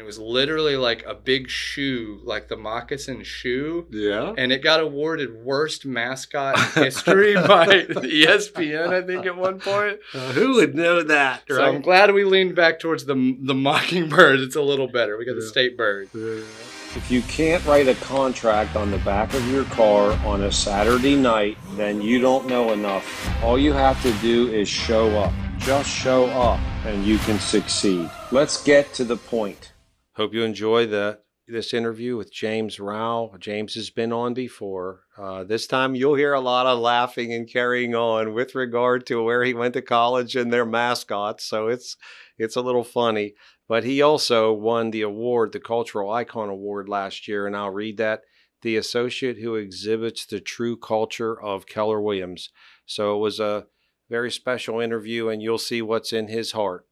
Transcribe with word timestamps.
and 0.00 0.06
it 0.06 0.06
was 0.06 0.18
literally 0.18 0.78
like 0.78 1.04
a 1.06 1.14
big 1.14 1.50
shoe, 1.50 2.22
like 2.24 2.48
the 2.48 2.56
moccasin 2.56 3.22
shoe. 3.22 3.86
Yeah. 3.90 4.32
And 4.38 4.50
it 4.50 4.62
got 4.62 4.80
awarded 4.80 5.44
worst 5.44 5.84
mascot 5.84 6.56
in 6.56 6.84
history 6.84 7.34
by 7.34 7.66
ESPN, 7.66 8.94
I 8.94 9.06
think, 9.06 9.26
at 9.26 9.36
one 9.36 9.60
point. 9.60 9.98
Uh, 10.14 10.32
who 10.32 10.54
would 10.54 10.74
know 10.74 11.02
that? 11.02 11.42
So 11.46 11.62
I'm 11.62 11.82
glad 11.82 12.14
we 12.14 12.24
leaned 12.24 12.54
back 12.56 12.80
towards 12.80 13.04
the 13.04 13.36
the 13.42 13.52
mockingbird. 13.54 14.40
It's 14.40 14.56
a 14.56 14.62
little 14.62 14.88
better. 14.88 15.18
We 15.18 15.26
got 15.26 15.34
the 15.34 15.46
state 15.46 15.76
bird. 15.76 16.08
If 16.14 17.10
you 17.10 17.20
can't 17.22 17.62
write 17.66 17.86
a 17.86 17.94
contract 17.96 18.76
on 18.76 18.90
the 18.90 18.98
back 18.98 19.34
of 19.34 19.46
your 19.52 19.64
car 19.66 20.12
on 20.26 20.44
a 20.44 20.50
Saturday 20.50 21.14
night, 21.14 21.58
then 21.72 22.00
you 22.00 22.20
don't 22.22 22.48
know 22.48 22.72
enough. 22.72 23.30
All 23.44 23.58
you 23.58 23.74
have 23.74 24.02
to 24.02 24.12
do 24.22 24.50
is 24.50 24.66
show 24.66 25.10
up. 25.18 25.34
Just 25.58 25.90
show 25.90 26.24
up 26.30 26.58
and 26.86 27.04
you 27.04 27.18
can 27.18 27.38
succeed. 27.38 28.10
Let's 28.32 28.62
get 28.62 28.94
to 28.94 29.04
the 29.04 29.18
point. 29.18 29.72
Hope 30.20 30.34
you 30.34 30.42
enjoy 30.42 30.84
the 30.84 31.20
this 31.48 31.72
interview 31.72 32.14
with 32.14 32.30
James 32.30 32.78
Row. 32.78 33.34
James 33.38 33.72
has 33.72 33.88
been 33.88 34.12
on 34.12 34.34
before. 34.34 35.04
Uh, 35.16 35.44
this 35.44 35.66
time 35.66 35.94
you'll 35.94 36.14
hear 36.14 36.34
a 36.34 36.40
lot 36.40 36.66
of 36.66 36.78
laughing 36.78 37.32
and 37.32 37.50
carrying 37.50 37.94
on 37.94 38.34
with 38.34 38.54
regard 38.54 39.06
to 39.06 39.24
where 39.24 39.42
he 39.44 39.54
went 39.54 39.72
to 39.72 39.80
college 39.80 40.36
and 40.36 40.52
their 40.52 40.66
mascots. 40.66 41.46
So 41.46 41.68
it's 41.68 41.96
it's 42.36 42.54
a 42.54 42.60
little 42.60 42.84
funny. 42.84 43.32
But 43.66 43.84
he 43.84 44.02
also 44.02 44.52
won 44.52 44.90
the 44.90 45.00
award, 45.00 45.52
the 45.52 45.58
Cultural 45.58 46.12
Icon 46.12 46.50
Award 46.50 46.86
last 46.86 47.26
year, 47.26 47.46
and 47.46 47.56
I'll 47.56 47.70
read 47.70 47.96
that. 47.96 48.20
The 48.60 48.76
associate 48.76 49.38
who 49.38 49.54
exhibits 49.54 50.26
the 50.26 50.38
true 50.38 50.76
culture 50.76 51.40
of 51.40 51.64
Keller 51.64 51.98
Williams. 51.98 52.50
So 52.84 53.16
it 53.16 53.20
was 53.20 53.40
a 53.40 53.68
very 54.10 54.30
special 54.30 54.80
interview, 54.80 55.30
and 55.30 55.40
you'll 55.40 55.56
see 55.56 55.80
what's 55.80 56.12
in 56.12 56.28
his 56.28 56.52
heart. 56.52 56.84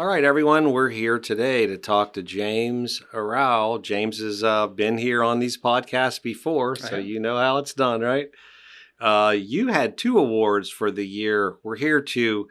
All 0.00 0.06
right, 0.06 0.24
everyone, 0.24 0.72
we're 0.72 0.88
here 0.88 1.18
today 1.18 1.66
to 1.66 1.76
talk 1.76 2.14
to 2.14 2.22
James 2.22 3.02
Row. 3.12 3.78
James 3.82 4.18
has 4.18 4.42
uh, 4.42 4.66
been 4.66 4.96
here 4.96 5.22
on 5.22 5.40
these 5.40 5.58
podcasts 5.58 6.22
before, 6.22 6.74
so 6.74 6.96
you 6.96 7.20
know 7.20 7.36
how 7.36 7.58
it's 7.58 7.74
done, 7.74 8.00
right? 8.00 8.30
Uh, 8.98 9.36
you 9.36 9.66
had 9.66 9.98
two 9.98 10.16
awards 10.16 10.70
for 10.70 10.90
the 10.90 11.06
year. 11.06 11.56
We're 11.62 11.76
here 11.76 12.00
to 12.00 12.48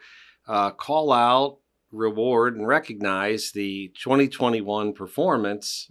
uh, 0.47 0.69
call 0.69 1.11
out, 1.11 1.57
reward, 1.91 2.55
and 2.55 2.67
recognize 2.67 3.51
the 3.51 3.91
2021 3.99 4.93
performance 4.93 5.89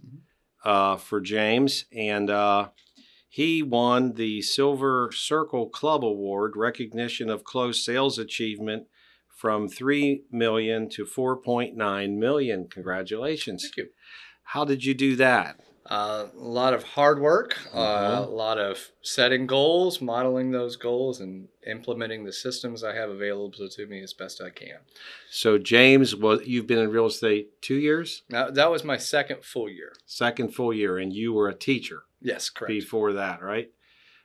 uh, 0.63 0.95
for 0.95 1.19
James. 1.19 1.83
And 1.91 2.29
uh, 2.29 2.69
he 3.27 3.63
won 3.63 4.13
the 4.13 4.41
Silver 4.43 5.11
Circle 5.13 5.67
Club 5.71 6.05
Award, 6.05 6.53
recognition 6.55 7.29
of 7.29 7.43
closed 7.43 7.83
sales 7.83 8.17
achievement 8.17 8.87
from 9.39 9.69
3 9.69 10.23
million 10.31 10.89
to 10.89 11.05
4.9 11.05 12.17
million. 12.17 12.67
Congratulations. 12.69 13.63
Thank 13.63 13.77
you. 13.77 13.87
How 14.43 14.65
did 14.65 14.83
you 14.83 14.93
do 14.93 15.15
that? 15.15 15.61
Uh, 15.89 16.27
a 16.35 16.37
lot 16.37 16.73
of 16.73 16.83
hard 16.83 17.19
work, 17.21 17.57
uh, 17.73 17.77
Mhm. 18.21 18.27
a 18.27 18.29
lot 18.29 18.59
of 18.59 18.91
setting 19.01 19.47
goals, 19.47 20.01
modeling 20.01 20.51
those 20.51 20.75
goals, 20.75 21.19
and 21.21 21.47
implementing 21.65 22.25
the 22.25 22.33
systems 22.33 22.83
I 22.83 22.93
have 22.93 23.09
available 23.09 23.69
to 23.69 23.85
me 23.87 24.01
as 24.03 24.13
best 24.13 24.41
I 24.41 24.49
can. 24.49 24.79
So 25.31 25.57
James, 25.57 26.15
was 26.15 26.45
you've 26.45 26.67
been 26.67 26.77
in 26.79 26.89
real 26.91 27.05
estate 27.07 27.61
2 27.61 27.75
years? 27.75 28.23
Now, 28.29 28.51
that 28.51 28.69
was 28.69 28.83
my 28.83 28.97
second 28.97 29.43
full 29.45 29.69
year. 29.69 29.93
Second 30.05 30.53
full 30.53 30.73
year 30.73 30.97
and 30.97 31.13
you 31.13 31.31
were 31.33 31.47
a 31.47 31.55
teacher 31.55 32.03
Yes, 32.21 32.49
correct. 32.49 32.67
before 32.69 33.13
that, 33.13 33.41
right? 33.41 33.71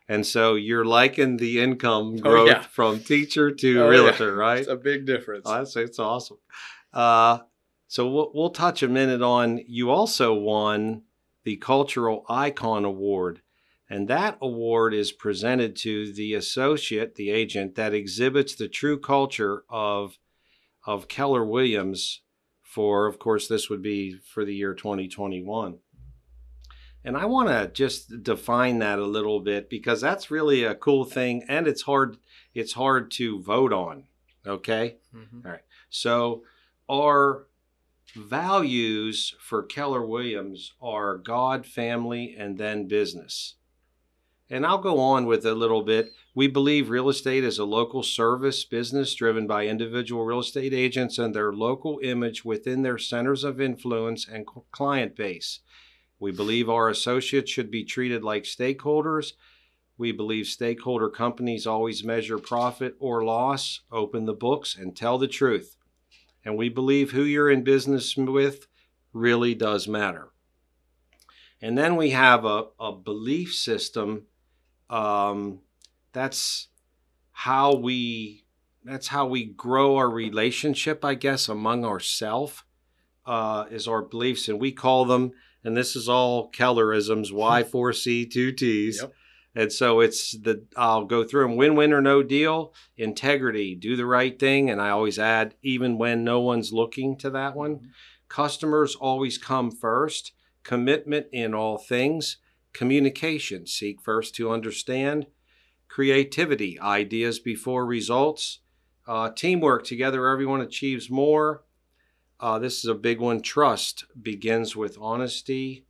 And 0.08 0.26
so 0.26 0.54
you're 0.54 0.84
liking 0.84 1.38
the 1.38 1.60
income 1.60 2.16
Oh, 2.18 2.20
growth 2.20 2.48
yeah. 2.48 2.60
from 2.62 3.00
teacher 3.00 3.50
to 3.50 3.80
Oh, 3.80 3.90
yeah. 3.90 4.02
realtor, 4.02 4.34
right? 4.36 4.58
It's 4.60 4.68
a 4.68 4.76
big 4.76 5.06
difference. 5.06 5.44
Oh, 5.46 5.54
that's 5.58 5.76
it's 5.76 5.98
awesome. 5.98 6.38
Uh, 6.92 7.38
so 7.88 8.08
we'll, 8.10 8.30
we'll 8.34 8.50
touch 8.50 8.82
a 8.82 8.88
minute 8.88 9.22
on. 9.22 9.60
You 9.66 9.90
also 9.90 10.34
won 10.34 11.02
the 11.44 11.56
Cultural 11.56 12.24
Icon 12.28 12.84
Award, 12.84 13.40
and 13.88 14.08
that 14.08 14.38
award 14.40 14.94
is 14.94 15.12
presented 15.12 15.76
to 15.76 16.12
the 16.12 16.34
associate, 16.34 17.14
the 17.14 17.30
agent 17.30 17.74
that 17.76 17.94
exhibits 17.94 18.54
the 18.54 18.68
true 18.68 18.98
culture 18.98 19.64
of 19.68 20.18
of 20.86 21.08
Keller 21.08 21.44
Williams. 21.44 22.20
For, 22.62 23.06
of 23.06 23.18
course, 23.20 23.46
this 23.46 23.70
would 23.70 23.82
be 23.82 24.16
for 24.32 24.44
the 24.44 24.54
year 24.54 24.74
2021. 24.74 25.78
And 27.04 27.16
I 27.16 27.26
want 27.26 27.48
to 27.48 27.70
just 27.72 28.22
define 28.22 28.78
that 28.78 28.98
a 28.98 29.04
little 29.06 29.40
bit 29.40 29.68
because 29.68 30.00
that's 30.00 30.30
really 30.30 30.64
a 30.64 30.74
cool 30.74 31.04
thing, 31.04 31.44
and 31.48 31.66
it's 31.66 31.82
hard. 31.82 32.16
It's 32.54 32.72
hard 32.72 33.10
to 33.12 33.42
vote 33.42 33.72
on. 33.72 34.04
Okay. 34.46 34.96
Mhm. 35.14 35.60
So 35.90 36.44
our 36.88 37.46
values 38.16 39.34
for 39.38 39.62
Keller 39.62 40.04
Williams 40.06 40.72
are 40.80 41.18
God, 41.18 41.66
family, 41.66 42.34
and 42.38 42.58
then 42.58 42.88
business. 42.88 43.56
And 44.50 44.66
I'll 44.66 44.78
go 44.78 44.98
on 44.98 45.26
with 45.26 45.44
a 45.46 45.54
little 45.54 45.82
bit. 45.82 46.12
We 46.34 46.46
believe 46.48 46.90
real 46.90 47.08
estate 47.08 47.44
is 47.44 47.58
a 47.58 47.64
local 47.64 48.02
service 48.02 48.64
business 48.64 49.14
driven 49.14 49.46
by 49.46 49.66
individual 49.66 50.24
real 50.24 50.40
estate 50.40 50.74
agents 50.74 51.18
and 51.18 51.34
their 51.34 51.52
local 51.52 51.98
image 52.02 52.44
within 52.44 52.82
their 52.82 52.98
centers 52.98 53.42
of 53.42 53.60
influence 53.60 54.28
and 54.28 54.46
client 54.70 55.16
base. 55.16 55.60
We 56.18 56.32
believe 56.32 56.68
our 56.68 56.88
associates 56.88 57.50
should 57.50 57.70
be 57.70 57.84
treated 57.84 58.22
like 58.22 58.44
stakeholders. 58.44 59.32
We 59.96 60.12
believe 60.12 60.46
stakeholder 60.46 61.08
companies 61.08 61.66
always 61.66 62.02
measure 62.02 62.38
profit 62.38 62.96
or 62.98 63.24
loss, 63.24 63.80
open 63.92 64.24
the 64.24 64.32
books, 64.32 64.76
and 64.76 64.96
tell 64.96 65.18
the 65.18 65.28
truth. 65.28 65.76
And 66.44 66.56
we 66.56 66.68
believe 66.68 67.12
who 67.12 67.22
you're 67.22 67.50
in 67.50 67.62
business 67.62 68.16
with 68.16 68.66
really 69.12 69.54
does 69.54 69.86
matter. 69.86 70.30
And 71.62 71.78
then 71.78 71.96
we 71.96 72.10
have 72.10 72.44
a, 72.44 72.66
a 72.78 72.92
belief 72.92 73.54
system. 73.54 74.24
Um, 74.90 75.60
that's 76.12 76.68
how 77.32 77.74
we 77.74 78.44
that's 78.84 79.08
how 79.08 79.26
we 79.26 79.46
grow 79.46 79.96
our 79.96 80.10
relationship, 80.10 81.04
I 81.04 81.14
guess, 81.14 81.48
among 81.48 81.86
ourselves, 81.86 82.64
uh, 83.24 83.64
is 83.70 83.88
our 83.88 84.02
beliefs. 84.02 84.46
And 84.46 84.60
we 84.60 84.72
call 84.72 85.06
them, 85.06 85.32
and 85.64 85.76
this 85.76 85.96
is 85.96 86.08
all 86.08 86.50
Kellerisms, 86.50 87.32
Y4C, 87.32 88.30
two 88.30 88.52
T's. 88.52 89.00
Yep. 89.00 89.12
And 89.56 89.72
so 89.72 90.00
it's 90.00 90.32
the 90.32 90.64
I'll 90.76 91.04
go 91.04 91.22
through 91.22 91.42
them 91.44 91.56
win 91.56 91.76
win 91.76 91.92
or 91.92 92.02
no 92.02 92.22
deal, 92.22 92.74
integrity, 92.96 93.74
do 93.74 93.96
the 93.96 94.06
right 94.06 94.38
thing. 94.38 94.68
And 94.68 94.80
I 94.82 94.90
always 94.90 95.18
add, 95.18 95.54
even 95.62 95.96
when 95.96 96.24
no 96.24 96.40
one's 96.40 96.72
looking 96.72 97.16
to 97.18 97.30
that 97.30 97.54
one. 97.54 97.90
Customers 98.28 98.96
always 98.96 99.38
come 99.38 99.70
first, 99.70 100.32
commitment 100.64 101.26
in 101.32 101.54
all 101.54 101.78
things, 101.78 102.38
communication, 102.72 103.66
seek 103.66 104.02
first 104.02 104.34
to 104.34 104.50
understand, 104.50 105.26
creativity, 105.88 106.80
ideas 106.80 107.38
before 107.38 107.86
results, 107.86 108.58
uh, 109.06 109.30
teamwork, 109.30 109.84
together 109.84 110.28
everyone 110.28 110.60
achieves 110.60 111.08
more. 111.08 111.62
Uh, 112.40 112.58
this 112.58 112.78
is 112.78 112.86
a 112.86 112.94
big 112.94 113.20
one. 113.20 113.40
Trust 113.40 114.04
begins 114.20 114.74
with 114.74 114.98
honesty. 115.00 115.86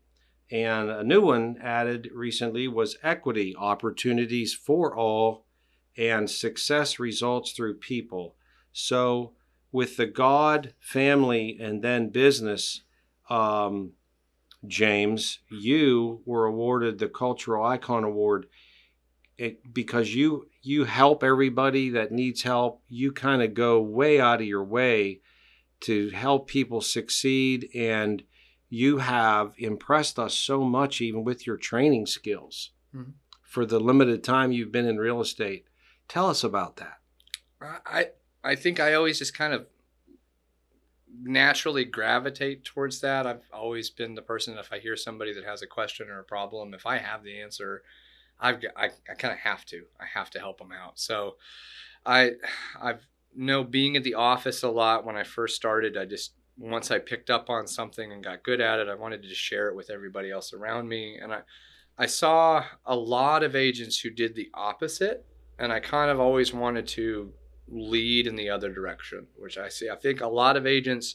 And 0.51 0.91
a 0.91 1.03
new 1.03 1.23
one 1.23 1.57
added 1.63 2.11
recently 2.15 2.69
was 2.69 2.99
equity, 3.03 3.57
opportunities 3.57 4.55
for 4.55 4.95
all, 4.95 5.47
and 5.97 6.31
success 6.31 6.99
results 6.99 7.53
through 7.53 7.79
people. 7.79 8.37
So, 8.73 9.33
with 9.73 9.97
the 9.97 10.07
God, 10.07 10.75
family, 10.79 11.59
and 11.61 11.83
then 11.83 12.11
business, 12.11 12.83
um, 13.29 13.93
James, 14.67 15.41
you 15.51 16.21
were 16.25 16.45
awarded 16.45 16.99
the 16.99 17.09
Cultural 17.09 17.65
Icon 17.65 18.05
Award 18.05 18.47
it, 19.37 19.75
because 19.75 20.15
you 20.15 20.49
you 20.63 20.85
help 20.85 21.25
everybody 21.25 21.91
that 21.91 22.13
needs 22.13 22.43
help. 22.43 22.83
You 22.89 23.13
kind 23.13 23.43
of 23.43 23.55
go 23.55 23.81
way 23.83 24.21
out 24.21 24.41
of 24.41 24.47
your 24.47 24.65
way 24.65 25.21
to 25.85 26.11
help 26.11 26.49
people 26.49 26.81
succeed, 26.81 27.69
and 27.75 28.25
you 28.69 28.99
have 28.99 29.55
impressed 29.59 30.19
us 30.19 30.35
so 30.35 30.63
much, 30.65 31.01
even 31.01 31.25
with 31.25 31.47
your 31.47 31.57
training 31.57 32.07
skills 32.07 32.71
Mhm. 32.95 33.13
for 33.43 33.65
the 33.67 33.79
limited 33.81 34.25
time 34.25 34.51
you've 34.53 34.73
been 34.73 34.87
in 34.87 34.99
real 34.99 35.21
estate. 35.21 35.67
Tell 36.09 36.29
us 36.29 36.43
about 36.45 36.77
that. 36.77 37.01
I 37.61 38.11
I 38.43 38.57
think 38.57 38.79
I 38.79 38.93
always 38.95 39.19
just 39.19 39.33
kind 39.35 39.55
of 39.55 39.67
naturally 41.23 41.85
gravitate 41.85 42.65
towards 42.65 43.01
that. 43.01 43.27
I've 43.27 43.49
always 43.53 43.89
been 43.91 44.15
the 44.15 44.23
person 44.23 44.59
if 44.59 44.73
I 44.73 44.79
hear 44.81 44.97
somebody 44.97 45.33
that 45.33 45.45
has 45.45 45.63
a 45.63 45.67
question 45.67 46.09
or 46.11 46.19
a 46.19 46.25
problem, 46.25 46.75
if 46.75 46.87
I 46.87 46.99
have 46.99 47.23
the 47.23 47.41
answer, 47.41 47.83
I've 48.41 48.63
I, 48.77 48.87
I 49.09 49.15
kind 49.15 49.33
of 49.33 49.39
have 49.41 49.65
to. 49.67 49.87
I 50.01 50.07
have 50.07 50.31
to 50.31 50.39
help 50.39 50.59
them 50.59 50.73
out. 50.73 50.99
So 50.99 51.37
I 52.05 52.33
I've 52.81 53.07
know 53.37 53.65
being 53.65 53.97
at 53.97 54.05
the 54.05 54.15
office 54.15 54.63
a 54.63 54.69
lot 54.69 55.05
when 55.05 55.17
I 55.17 55.25
first 55.25 55.57
started, 55.57 55.97
I 55.97 56.05
just 56.05 56.35
once 56.57 56.91
I 56.91 56.99
picked 56.99 57.31
up 57.31 57.51
on 57.51 57.67
something 57.67 58.13
and 58.13 58.23
got 58.23 58.45
good 58.45 58.61
at 58.61 58.79
it, 58.79 58.89
I 58.89 58.95
wanted 58.95 59.23
to 59.23 59.35
share 59.35 59.69
it 59.69 59.77
with 59.77 59.91
everybody 59.91 60.31
else 60.31 60.53
around 60.53 60.89
me 60.89 61.19
and 61.21 61.33
I 61.33 61.41
I 61.97 62.07
saw 62.07 62.65
a 62.85 62.97
lot 62.97 63.43
of 63.43 63.55
agents 63.55 63.99
who 64.01 64.11
did 64.11 64.35
the 64.35 64.51
opposite 64.55 65.25
and 65.59 65.73
I 65.73 65.81
kind 65.81 66.11
of 66.11 66.19
always 66.19 66.53
wanted 66.53 66.89
to 66.89 67.33
lead 67.69 68.27
in 68.27 68.37
the 68.37 68.51
other 68.51 68.73
direction, 68.73 69.27
which 69.37 69.59
I 69.59 69.69
see. 69.69 69.89
I 69.89 69.97
think 69.97 70.21
a 70.21 70.27
lot 70.29 70.57
of 70.57 70.67
agents 70.67 71.15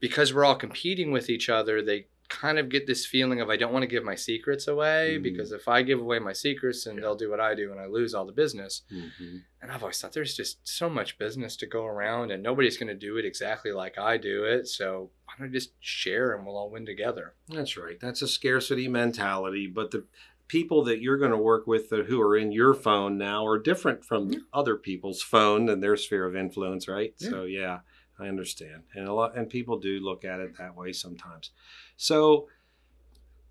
because 0.00 0.34
we're 0.34 0.44
all 0.44 0.56
competing 0.56 1.12
with 1.12 1.30
each 1.30 1.48
other, 1.48 1.80
they 1.80 2.06
kind 2.40 2.58
of 2.58 2.68
get 2.70 2.86
this 2.86 3.04
feeling 3.04 3.40
of 3.40 3.50
I 3.50 3.56
don't 3.56 3.72
want 3.72 3.82
to 3.82 3.86
give 3.86 4.04
my 4.04 4.14
secrets 4.14 4.66
away 4.66 5.18
Mm. 5.18 5.22
because 5.22 5.52
if 5.52 5.68
I 5.68 5.82
give 5.82 6.00
away 6.00 6.18
my 6.18 6.32
secrets, 6.32 6.86
and 6.86 6.96
Yeah. 6.96 7.02
they'll 7.02 7.14
do 7.14 7.28
what 7.30 7.40
I 7.40 7.54
do 7.54 7.70
and 7.70 7.78
I 7.80 7.86
lose 7.86 8.14
all 8.14 8.24
the 8.24 8.32
business. 8.32 8.82
Mhm. 8.90 9.42
And 9.60 9.70
I've 9.70 9.82
always 9.82 10.00
thought 10.00 10.12
there's 10.14 10.34
just 10.36 10.66
so 10.66 10.88
much 10.88 11.18
business 11.18 11.56
to 11.58 11.66
go 11.66 11.84
around, 11.84 12.30
and 12.30 12.42
nobody's 12.42 12.78
going 12.78 12.88
to 12.88 12.94
do 12.94 13.16
it 13.18 13.24
exactly 13.26 13.70
like 13.72 13.98
I 13.98 14.16
do 14.16 14.44
it. 14.44 14.66
So 14.66 15.10
why 15.26 15.34
don't 15.38 15.48
I 15.48 15.52
just 15.52 15.72
share 15.80 16.32
and 16.34 16.46
we'll 16.46 16.56
all 16.56 16.70
win 16.70 16.86
together? 16.86 17.34
That's 17.48 17.76
right. 17.76 18.00
That's 18.00 18.22
a 18.22 18.28
scarcity 18.28 18.88
mentality. 18.88 19.66
But 19.66 19.90
the 19.90 20.04
people 20.48 20.82
that 20.84 21.00
you're 21.00 21.16
going 21.18 21.30
to 21.30 21.36
work 21.38 21.66
with 21.66 21.90
that, 21.90 22.06
who 22.06 22.20
are 22.20 22.36
in 22.36 22.52
your 22.52 22.74
phone 22.74 23.16
now 23.18 23.46
are 23.46 23.58
different 23.58 24.04
from 24.04 24.30
Yeah. 24.32 24.38
other 24.52 24.76
people's 24.76 25.22
phone 25.22 25.68
and 25.68 25.82
their 25.82 25.96
sphere 25.96 26.24
of 26.26 26.34
influence, 26.36 26.88
right? 26.88 27.14
Yeah. 27.18 27.30
So 27.30 27.44
yeah, 27.44 27.80
I 28.22 28.28
understand. 28.28 28.84
And 28.94 29.08
a 29.08 29.12
lot 29.12 29.36
and 29.36 29.48
people 29.50 29.78
do 29.78 29.98
look 30.00 30.24
at 30.24 30.40
it 30.40 30.56
that 30.58 30.76
way 30.76 30.92
sometimes. 30.92 31.50
So 31.96 32.48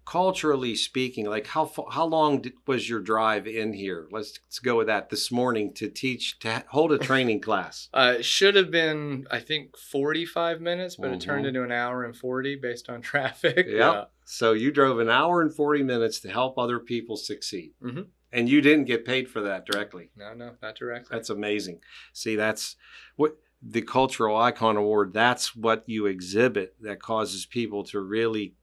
culturally 0.05 0.75
speaking, 0.75 1.25
like 1.25 1.47
how 1.47 1.71
how 1.91 2.05
long 2.05 2.41
did, 2.41 2.53
was 2.65 2.89
your 2.89 2.99
drive 2.99 3.47
in 3.47 3.73
here? 3.73 4.07
Let's, 4.11 4.39
let's 4.45 4.59
go 4.59 4.77
with 4.77 4.87
that 4.87 5.09
this 5.09 5.31
morning 5.31 5.73
to 5.73 5.89
teach 5.89 6.39
to 6.39 6.63
hold 6.69 6.91
a 6.91 6.97
training 7.09 7.41
class. 7.41 7.89
Uh, 7.93 8.15
it 8.19 8.25
should 8.25 8.55
have 8.55 8.71
been, 8.71 9.27
I 9.29 9.39
think, 9.39 9.77
45 9.77 10.59
minutes, 10.61 10.95
but 10.95 11.11
it 11.11 11.21
turned 11.21 11.45
Mhm. 11.45 11.49
into 11.49 11.63
an 11.63 11.71
hour 11.71 12.03
and 12.03 12.15
40 12.15 12.55
based 12.55 12.89
on 12.89 13.01
traffic. 13.11 13.67
Yep. 13.69 14.11
So 14.25 14.53
you 14.53 14.71
drove 14.71 14.99
an 14.99 15.09
hour 15.09 15.41
and 15.41 15.53
40 15.53 15.83
minutes 15.83 16.19
to 16.21 16.29
help 16.31 16.57
other 16.57 16.79
people 16.79 17.15
succeed. 17.17 17.73
Mhm. 17.83 18.07
And 18.33 18.47
you 18.47 18.61
didn't 18.61 18.85
get 18.85 19.03
paid 19.05 19.29
for 19.29 19.41
that 19.41 19.65
directly. 19.65 20.09
No, 20.15 20.33
no, 20.33 20.51
not 20.61 20.75
directly. 20.75 21.09
That's 21.15 21.29
amazing. 21.29 21.81
See, 22.13 22.37
that's 22.37 22.77
what 23.17 23.35
the 23.61 23.81
Cultural 23.81 24.37
Icon 24.37 24.77
Award, 24.77 25.13
that's 25.13 25.55
what 25.55 25.83
you 25.87 26.07
exhibit 26.07 26.75
that 26.81 26.99
causes 26.99 27.45
people 27.45 27.83
to 27.85 27.99
really 27.99 28.55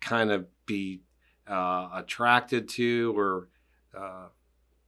kind 0.00 0.30
of 0.30 0.46
be 0.66 1.02
uh, 1.46 1.90
attracted 1.94 2.68
to 2.70 3.12
or 3.16 3.48
uh, 3.96 4.28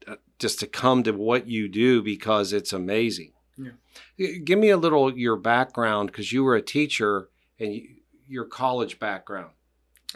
uh, 0.07 0.17
just 0.39 0.61
to 0.61 0.67
come 0.67 1.03
to 1.03 1.13
what 1.13 1.47
you 1.47 1.69
do 1.69 2.03
because 2.03 2.53
it's 2.53 2.73
amazing. 2.73 3.33
Yeah. 3.59 4.29
Give 4.45 4.59
me 4.59 4.71
a 4.71 4.77
little 4.77 5.17
your 5.17 5.37
background 5.37 6.09
because 6.09 6.33
you 6.33 6.45
were 6.45 6.57
a 6.57 6.63
teacher 6.63 7.29
and 7.59 7.75
you, 7.75 7.89
your 8.27 8.45
college 8.45 8.99
background. 8.99 9.51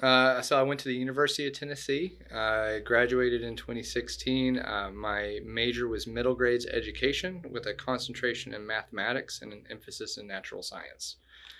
Uh, 0.02 0.42
so 0.42 0.58
I 0.58 0.62
went 0.62 0.80
to 0.80 0.88
the 0.88 0.94
University 0.94 1.46
of 1.46 1.54
Tennessee. 1.54 2.18
I 2.34 2.80
graduated 2.84 3.42
in 3.42 3.56
2016. 3.56 4.58
Uh, 4.58 4.90
my 4.94 5.40
major 5.44 5.88
was 5.88 6.06
middle 6.06 6.34
grades 6.34 6.66
education 6.66 7.42
with 7.50 7.66
a 7.66 7.74
concentration 7.74 8.52
in 8.52 8.66
mathematics 8.66 9.40
and 9.42 9.52
an 9.52 9.64
emphasis 9.70 10.18
in 10.18 10.26
natural 10.26 10.62
science. 10.62 11.16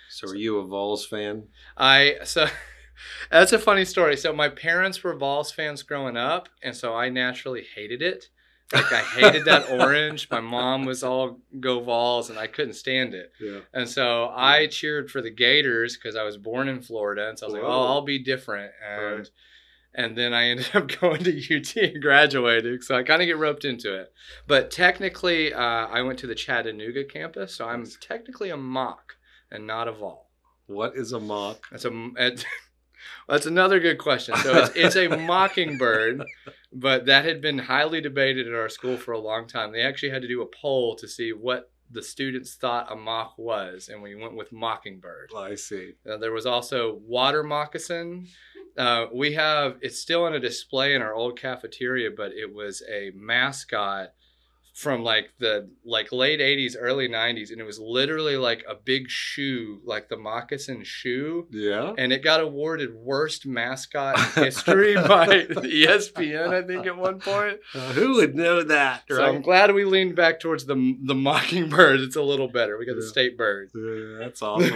So, 0.09 0.27
are 0.27 0.35
you 0.35 0.59
a 0.59 0.65
Vols 0.65 1.05
fan? 1.05 1.47
I 1.75 2.17
so 2.23 2.47
that's 3.31 3.53
a 3.53 3.59
funny 3.59 3.85
story. 3.85 4.15
So 4.17 4.31
my 4.33 4.49
parents 4.49 5.03
were 5.03 5.15
Vols 5.15 5.51
fans 5.51 5.83
growing 5.83 6.17
up, 6.17 6.49
and 6.63 6.75
so 6.75 6.95
I 6.95 7.09
naturally 7.09 7.65
hated 7.75 8.01
it. 8.01 8.29
Like 8.73 8.91
I 8.91 8.99
hated 8.99 9.45
that 9.45 9.69
orange. 9.71 10.29
My 10.29 10.41
mom 10.41 10.83
was 10.85 11.01
all 11.03 11.39
go 11.59 11.79
Vols, 11.79 12.29
and 12.29 12.37
I 12.37 12.47
couldn't 12.47 12.73
stand 12.73 13.13
it. 13.13 13.31
Yeah. 13.39 13.59
And 13.73 13.87
so 13.87 14.29
I 14.35 14.67
cheered 14.67 15.09
for 15.09 15.21
the 15.21 15.29
Gators 15.29 15.95
because 15.95 16.15
I 16.17 16.23
was 16.23 16.37
born 16.37 16.67
in 16.67 16.81
Florida, 16.81 17.29
and 17.29 17.39
so 17.39 17.45
I 17.45 17.47
was 17.47 17.53
like, 17.53 17.63
"Oh, 17.63 17.85
I'll 17.85 18.01
be 18.01 18.19
different." 18.19 18.71
And 18.85 19.17
Right. 19.19 19.29
and 19.95 20.17
then 20.17 20.33
I 20.33 20.49
ended 20.49 20.69
up 20.73 20.87
going 20.99 21.23
to 21.23 21.57
UT 21.57 21.75
and 21.77 22.01
graduating, 22.01 22.81
so 22.81 22.95
I 22.95 23.03
kind 23.03 23.21
of 23.21 23.25
get 23.27 23.37
roped 23.37 23.63
into 23.63 23.93
it. 23.95 24.11
But 24.47 24.69
technically, 24.69 25.53
uh, 25.53 25.61
I 25.87 26.01
went 26.01 26.19
to 26.19 26.27
the 26.27 26.35
Chattanooga 26.35 27.05
campus, 27.05 27.55
so 27.55 27.67
I'm 27.69 27.85
technically 28.01 28.49
a 28.49 28.57
mock 28.57 29.15
and 29.49 29.65
not 29.65 29.87
a 29.87 29.93
vol. 29.93 30.29
What 30.65 30.97
is 30.97 31.13
a 31.13 31.21
mock? 31.21 31.65
That's 31.71 31.85
a 31.85 32.11
that's 33.29 33.45
another 33.45 33.79
good 33.79 33.97
question. 33.97 34.35
So 34.35 34.57
it's, 34.57 34.71
it's 34.75 34.95
a 34.97 35.07
mockingbird, 35.25 36.25
but 36.71 37.05
that 37.05 37.25
had 37.25 37.41
been 37.41 37.57
highly 37.57 38.01
debated 38.01 38.47
at 38.47 38.53
our 38.53 38.69
school 38.69 38.97
for 38.97 39.13
a 39.13 39.19
long 39.19 39.47
time. 39.47 39.71
They 39.71 39.81
actually 39.81 40.09
had 40.09 40.21
to 40.21 40.27
do 40.27 40.41
a 40.41 40.45
poll 40.45 40.95
to 40.95 41.07
see 41.07 41.31
what 41.31 41.71
the 41.89 42.03
students 42.03 42.55
thought 42.55 42.91
a 42.91 42.95
mock 42.95 43.35
was, 43.37 43.89
and 43.89 44.01
we 44.01 44.15
went 44.15 44.35
with 44.35 44.51
mockingbird. 44.51 45.31
I 45.35 45.55
see. 45.55 45.93
Uh, 46.09 46.17
there 46.17 46.33
was 46.33 46.45
also 46.45 46.99
water 47.05 47.43
moccasin. 47.43 48.27
Uh, 48.77 49.07
we 49.13 49.33
have 49.33 49.77
it's 49.81 49.99
still 49.99 50.25
on 50.25 50.33
a 50.33 50.39
display 50.39 50.93
in 50.93 51.01
our 51.01 51.13
old 51.13 51.39
cafeteria, 51.39 52.11
but 52.15 52.31
it 52.33 52.53
was 52.53 52.83
a 52.91 53.11
mascot 53.15 54.09
from 54.77 55.01
like 55.01 55.31
the 55.39 55.67
like 55.83 56.11
late 56.11 56.39
80s 56.39 56.75
early 56.79 57.09
90s 57.09 57.51
and 57.51 57.59
it 57.59 57.63
was 57.63 57.79
literally 57.79 58.37
like 58.37 58.63
a 58.69 58.75
big 58.75 59.09
shoe 59.09 59.81
like 59.83 60.07
the 60.07 60.17
moccasin 60.17 60.83
shoe. 60.83 61.47
Yeah. 61.49 61.95
and 61.97 62.13
it 62.13 62.23
got 62.23 62.41
awarded 62.41 62.93
worst 62.93 63.47
mascot 63.47 64.19
in 64.37 64.43
history 64.45 64.93
by 64.93 65.25
espn 65.49 66.49
i 66.53 66.61
think 66.61 66.85
at 66.85 66.95
one 66.95 67.19
point. 67.19 67.57
Uh, 67.73 67.91
who 67.93 68.17
would 68.17 68.35
know 68.35 68.61
that, 68.61 69.03
so 69.09 69.25
i'm 69.25 69.41
glad 69.41 69.73
we 69.73 69.83
leaned 69.83 70.15
back 70.15 70.39
towards 70.39 70.65
the 70.65 70.95
the 71.03 71.15
mockingbird 71.15 71.99
it's 72.01 72.15
a 72.15 72.21
little 72.21 72.47
better. 72.47 72.77
We 72.77 72.85
got 72.85 72.97
the 72.97 73.07
state 73.07 73.35
bird 73.35 73.71
Yeah, 73.73 74.19
that's 74.19 74.41
awesome. 74.43 74.75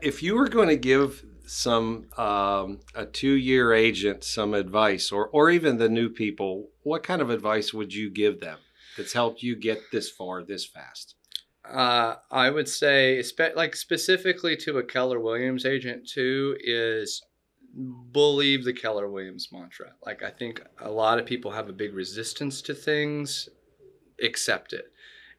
if 0.00 0.22
you 0.22 0.34
were 0.34 0.48
going 0.48 0.68
to 0.68 0.76
give 0.76 1.26
some 1.44 2.06
um, 2.16 2.78
a 2.94 3.04
two-year 3.04 3.74
agent 3.74 4.22
some 4.24 4.54
advice, 4.54 5.10
or 5.12 5.28
or 5.28 5.50
even 5.50 5.78
the 5.78 5.88
new 5.88 6.08
people, 6.08 6.68
what 6.84 7.02
kind 7.02 7.20
of 7.20 7.28
advice 7.28 7.74
would 7.74 7.92
you 7.92 8.08
give 8.08 8.40
them 8.40 8.58
that's 9.00 9.14
helped 9.14 9.42
you 9.42 9.56
get 9.56 9.80
this 9.90 10.10
far 10.10 10.42
this 10.42 10.66
fast? 10.66 11.14
Uh, 11.64 12.16
I 12.30 12.50
would 12.50 12.68
say, 12.68 13.22
like 13.56 13.74
specifically 13.74 14.56
to 14.58 14.76
a 14.78 14.82
Keller 14.82 15.18
Williams 15.18 15.64
agent 15.64 16.06
too, 16.06 16.56
is 16.60 17.22
believe 18.12 18.64
the 18.64 18.74
Keller 18.74 19.08
Williams 19.08 19.48
mantra. 19.50 19.92
Like 20.04 20.22
I 20.22 20.30
think 20.30 20.62
a 20.80 20.90
lot 20.90 21.18
of 21.18 21.24
people 21.24 21.50
have 21.50 21.70
a 21.70 21.72
big 21.72 21.94
resistance 21.94 22.60
to 22.62 22.74
things. 22.74 23.48
Accept 24.22 24.74
it, 24.74 24.92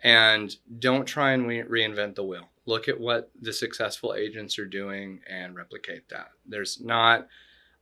and 0.03 0.55
don't 0.79 1.05
try 1.05 1.33
and 1.33 1.47
re- 1.47 1.61
reinvent 1.61 2.15
the 2.15 2.23
wheel. 2.23 2.49
Look 2.65 2.87
at 2.87 2.99
what 2.99 3.29
the 3.39 3.53
successful 3.53 4.15
agents 4.15 4.57
are 4.57 4.65
doing 4.65 5.19
and 5.29 5.55
replicate 5.55 6.09
that. 6.09 6.29
There's 6.47 6.81
not 6.81 7.27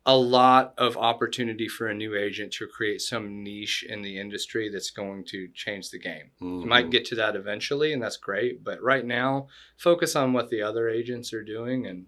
a 0.05 0.17
lot 0.17 0.73
of 0.77 0.97
opportunity 0.97 1.67
for 1.67 1.87
a 1.87 1.93
new 1.93 2.15
agent 2.15 2.53
to 2.53 2.67
create 2.67 3.01
some 3.01 3.43
niche 3.43 3.85
in 3.87 4.01
the 4.01 4.17
industry 4.19 4.69
that's 4.69 4.89
going 4.89 5.23
to 5.25 5.47
change 5.53 5.89
the 5.89 5.99
game. 5.99 6.31
You 6.39 6.65
might 6.65 6.89
get 6.89 7.05
to 7.05 7.15
that 7.15 7.35
eventually, 7.35 7.93
and 7.93 8.01
that's 8.01 8.17
great. 8.17 8.63
But 8.63 8.81
right 8.81 9.05
now, 9.05 9.47
focus 9.77 10.15
on 10.15 10.33
what 10.33 10.49
the 10.49 10.61
other 10.61 10.89
agents 10.89 11.33
are 11.33 11.43
doing 11.43 11.85
and 11.85 12.07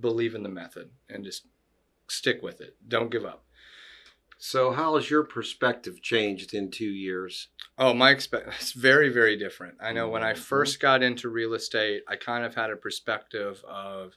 believe 0.00 0.34
in 0.34 0.42
the 0.42 0.48
method 0.48 0.90
and 1.08 1.24
just 1.24 1.46
stick 2.08 2.42
with 2.42 2.60
it. 2.60 2.76
Don't 2.86 3.10
give 3.10 3.24
up. 3.24 3.44
So, 4.38 4.70
how 4.70 4.96
has 4.96 5.10
your 5.10 5.24
perspective 5.24 6.02
changed 6.02 6.52
in 6.52 6.70
two 6.70 6.90
years? 6.90 7.48
Oh, 7.78 7.94
my 7.94 8.10
expect 8.10 8.48
it's 8.60 8.72
very, 8.72 9.08
very 9.08 9.36
different. 9.36 9.76
I 9.80 9.92
know 9.92 10.08
when 10.08 10.22
I 10.22 10.34
Mhm. 10.34 10.38
first 10.38 10.78
got 10.78 11.02
into 11.02 11.30
real 11.30 11.54
estate, 11.54 12.02
I 12.06 12.16
kind 12.16 12.44
of 12.44 12.54
had 12.54 12.70
a 12.70 12.76
perspective 12.76 13.64
of 13.66 14.16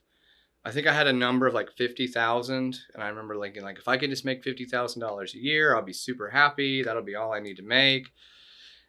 I 0.65 0.71
think 0.71 0.87
I 0.87 0.93
had 0.93 1.07
a 1.07 1.13
number 1.13 1.47
of 1.47 1.53
like 1.53 1.71
fifty 1.77 2.07
thousand, 2.07 2.79
and 2.93 3.01
I 3.01 3.07
remember 3.07 3.39
thinking 3.39 3.63
like 3.63 3.77
if 3.77 3.87
I 3.87 3.97
could 3.97 4.09
just 4.09 4.25
make 4.25 4.43
fifty 4.43 4.65
thousand 4.65 5.01
dollars 5.01 5.33
a 5.33 5.39
year, 5.39 5.75
I'll 5.75 5.81
be 5.81 5.93
super 5.93 6.29
happy. 6.29 6.83
That'll 6.83 7.01
be 7.01 7.15
all 7.15 7.33
I 7.33 7.39
need 7.39 7.57
to 7.57 7.63
make. 7.63 8.09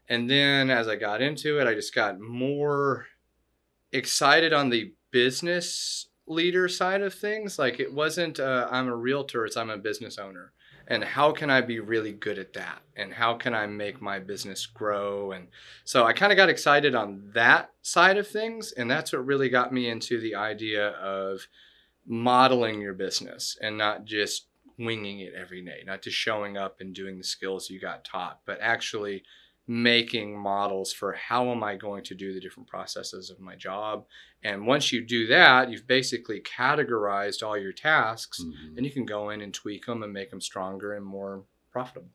And 0.09 0.29
then 0.29 0.71
as 0.71 0.89
I 0.89 0.97
got 0.97 1.23
into 1.23 1.61
it, 1.61 1.69
I 1.69 1.75
just 1.75 1.95
got 1.95 2.21
more 2.21 3.07
excited 3.93 4.53
on 4.53 4.71
the 4.71 4.93
business 5.13 6.09
leader 6.27 6.67
side 6.69 7.03
of 7.03 7.15
things. 7.15 7.59
Like 7.59 7.79
it 7.79 7.95
wasn't 7.95 8.41
uh, 8.41 8.67
I'm 8.71 8.89
a 8.89 8.97
realtor; 8.97 9.47
it's 9.47 9.57
I'm 9.57 9.71
a 9.71 9.79
business 9.79 10.19
owner 10.19 10.53
and 10.91 11.05
how 11.05 11.31
can 11.31 11.51
I 11.51 11.61
be 11.61 11.79
really 11.79 12.13
good 12.13 12.37
at 12.37 12.53
that? 12.55 12.81
And 12.97 13.15
how 13.15 13.35
can 13.35 13.55
I 13.55 13.67
make 13.67 14.03
my 14.03 14.19
business 14.19 14.67
grow? 14.67 15.31
And 15.31 15.47
so 15.85 16.05
I 16.05 16.13
kind 16.13 16.33
of 16.33 16.37
got 16.37 16.49
excited 16.49 16.97
on 16.97 17.31
that 17.33 17.71
side 17.81 18.19
of 18.19 18.27
things. 18.27 18.73
And 18.73 18.91
that's 18.91 19.13
what 19.13 19.25
really 19.25 19.49
got 19.49 19.73
me 19.73 19.89
into 19.89 20.21
the 20.21 20.35
idea 20.35 20.89
of 20.89 21.47
modeling 22.05 22.81
your 22.81 22.95
business 22.95 23.57
and 23.63 23.79
not 23.79 24.05
just 24.05 24.49
winging 24.79 25.21
it 25.21 25.33
every 25.33 25.65
day, 25.65 25.85
not 25.87 26.03
just 26.03 26.17
showing 26.17 26.57
up 26.57 26.81
and 26.81 26.93
doing 26.93 27.19
the 27.19 27.25
skills 27.25 27.71
you 27.71 27.79
got 27.79 28.05
taught, 28.05 28.41
but 28.45 28.59
actually 28.61 29.23
making 29.67 30.37
models 30.37 30.93
for 30.93 31.13
how 31.13 31.51
am 31.51 31.63
I 31.63 31.77
going 31.77 32.03
to 32.05 32.15
do 32.15 32.35
the 32.35 32.41
different 32.41 32.69
processes 32.69 33.31
of 33.31 33.39
my 33.39 33.55
job. 33.55 34.05
And 34.43 34.67
once 34.67 34.91
you 34.91 35.07
do 35.07 35.27
that, 35.29 35.71
you've 35.71 35.87
basically 35.87 36.41
categorized 36.41 37.43
all 37.43 37.57
your 37.57 37.73
tasks 37.73 38.43
mm-hmm. 38.43 38.77
and 38.77 38.85
you 38.85 38.93
can 38.93 39.05
go 39.05 39.31
in 39.31 39.41
and 39.41 39.55
tweak 39.55 39.87
them 39.87 40.03
and 40.03 40.13
make 40.13 40.31
them 40.31 40.41
stronger 40.41 40.95
and 40.95 41.05
more 41.05 41.45
profitable. 41.71 42.11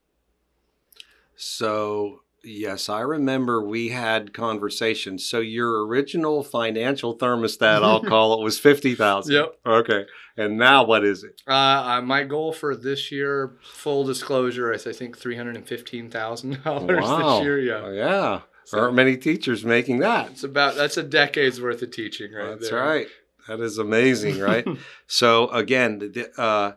So, 1.38 2.22
yes, 2.46 2.88
I 2.90 3.02
remember 3.02 3.62
we 3.66 3.90
had 3.90 4.34
conversations. 4.34 5.26
So, 5.26 5.40
your 5.40 5.86
original 5.86 6.44
financial 6.44 7.18
thermostat, 7.18 7.84
I'll 7.84 8.02
call 8.14 8.34
it, 8.40 8.44
was 8.44 8.60
50,000. 8.60 9.34
Yep. 9.34 9.60
Okay. 9.66 10.06
And 10.38 10.58
now 10.58 10.84
what 10.84 11.04
is 11.06 11.24
it? 11.24 11.42
Uh, 11.48 11.52
uh, 11.52 12.02
my 12.02 12.24
goal 12.24 12.52
for 12.54 12.76
this 12.76 13.12
year, 13.12 13.54
full 13.64 14.04
disclosure, 14.04 14.72
is 14.74 14.86
I 14.86 14.92
think 14.92 15.18
three 15.18 15.36
hundred 15.38 15.56
and 15.56 15.66
fifteen 15.68 16.10
thousand 16.10 16.62
dollars 16.64 17.02
Wow. 17.04 17.38
this 17.40 17.44
year. 17.46 17.60
Yeah, 17.60 17.82
Oh, 17.86 17.92
yeah. 17.92 18.42
So- 18.66 18.80
aren't 18.80 18.96
many 18.96 19.16
teachers 19.16 19.64
making 19.64 20.00
that. 20.00 20.32
it's 20.32 20.44
about 20.44 20.76
that's 20.76 20.98
a 20.98 21.04
decade's 21.04 21.62
worth 21.62 21.82
of 21.82 21.92
teaching 21.92 22.34
right 22.34 22.50
That's 22.50 22.70
there. 22.70 22.80
right. 22.80 23.08
That 23.48 23.60
is 23.62 23.78
amazing, 23.78 24.40
right? 24.40 24.68
so 25.08 25.48
again, 25.50 26.00
the- 26.00 26.32
uh, 26.42 26.74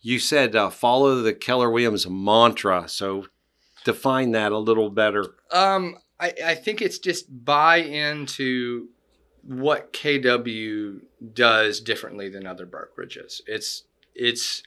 you 0.00 0.18
said 0.18 0.56
uh, 0.56 0.70
follow 0.70 1.16
the 1.22 1.32
Keller 1.34 1.70
Williams 1.70 2.08
mantra. 2.08 2.88
So 2.88 3.26
define 3.86 4.32
that 4.32 4.52
a 4.52 4.58
little 4.58 4.90
better. 4.90 5.24
Um, 5.50 5.96
I, 6.20 6.32
I 6.44 6.54
think 6.54 6.82
it's 6.82 6.98
just 6.98 7.24
buy 7.44 7.76
into 7.78 8.88
what 9.42 9.92
KW 9.94 11.00
does 11.32 11.80
differently 11.80 12.28
than 12.28 12.46
other 12.46 12.66
brokerages. 12.66 13.40
It's 13.46 13.84
it's 14.14 14.62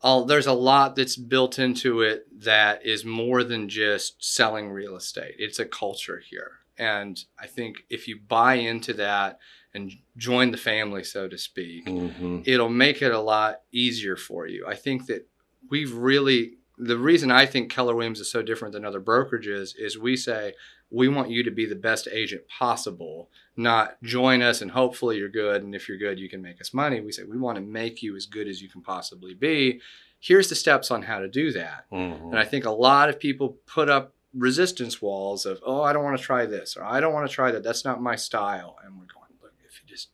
all 0.00 0.24
there's 0.24 0.46
a 0.46 0.52
lot 0.52 0.96
that's 0.96 1.16
built 1.16 1.58
into 1.58 2.02
it 2.02 2.26
that 2.44 2.86
is 2.86 3.04
more 3.04 3.42
than 3.42 3.68
just 3.68 4.22
selling 4.24 4.70
real 4.70 4.96
estate. 4.96 5.34
It's 5.38 5.58
a 5.58 5.64
culture 5.64 6.22
here. 6.24 6.52
And 6.78 7.22
I 7.38 7.46
think 7.46 7.76
if 7.90 8.06
you 8.08 8.18
buy 8.28 8.54
into 8.54 8.92
that 8.94 9.38
and 9.72 9.92
join 10.16 10.50
the 10.50 10.56
family, 10.56 11.02
so 11.04 11.26
to 11.28 11.38
speak, 11.38 11.86
Mm-hmm. 11.86 12.40
it'll 12.44 12.68
make 12.68 13.02
it 13.02 13.12
a 13.12 13.18
lot 13.20 13.62
easier 13.72 14.16
for 14.16 14.46
you. 14.46 14.66
I 14.68 14.74
think 14.76 15.06
that 15.06 15.26
we've 15.70 15.92
really 15.94 16.58
the 16.76 16.98
reason 16.98 17.30
I 17.30 17.46
think 17.46 17.70
Keller 17.70 17.94
Williams 17.94 18.20
is 18.20 18.30
so 18.30 18.42
different 18.42 18.72
than 18.72 18.84
other 18.84 19.00
brokerages 19.00 19.74
is 19.78 19.98
we 19.98 20.16
say 20.16 20.54
we 20.90 21.08
want 21.08 21.30
you 21.30 21.42
to 21.42 21.50
be 21.50 21.66
the 21.66 21.74
best 21.74 22.08
agent 22.10 22.42
possible, 22.48 23.30
not 23.56 24.02
join 24.02 24.42
us 24.42 24.60
and 24.60 24.70
hopefully 24.70 25.18
you're 25.18 25.28
good 25.28 25.62
and 25.62 25.74
if 25.74 25.88
you're 25.88 25.98
good 25.98 26.18
you 26.18 26.28
can 26.28 26.42
make 26.42 26.60
us 26.60 26.74
money. 26.74 27.00
We 27.00 27.12
say 27.12 27.24
we 27.24 27.38
want 27.38 27.56
to 27.56 27.62
make 27.62 28.02
you 28.02 28.16
as 28.16 28.26
good 28.26 28.48
as 28.48 28.60
you 28.60 28.68
can 28.68 28.82
possibly 28.82 29.34
be. 29.34 29.80
Here's 30.18 30.48
the 30.48 30.54
steps 30.54 30.90
on 30.90 31.02
how 31.02 31.18
to 31.18 31.28
do 31.28 31.52
that. 31.52 31.84
Mm-hmm. 31.92 32.28
And 32.28 32.38
I 32.38 32.44
think 32.44 32.64
a 32.64 32.70
lot 32.70 33.08
of 33.08 33.20
people 33.20 33.58
put 33.66 33.88
up 33.88 34.14
resistance 34.34 35.00
walls 35.00 35.46
of, 35.46 35.60
oh, 35.64 35.82
I 35.82 35.92
don't 35.92 36.04
want 36.04 36.18
to 36.18 36.24
try 36.24 36.46
this 36.46 36.76
or 36.76 36.84
I 36.84 37.00
don't 37.00 37.14
want 37.14 37.28
to 37.28 37.34
try 37.34 37.52
that. 37.52 37.62
That's 37.62 37.84
not 37.84 38.02
my 38.02 38.16
style. 38.16 38.78
And 38.84 38.94
we're 38.94 39.06
going, 39.06 39.30
look, 39.42 39.52
if 39.66 39.80
you 39.80 39.88
just 39.88 40.08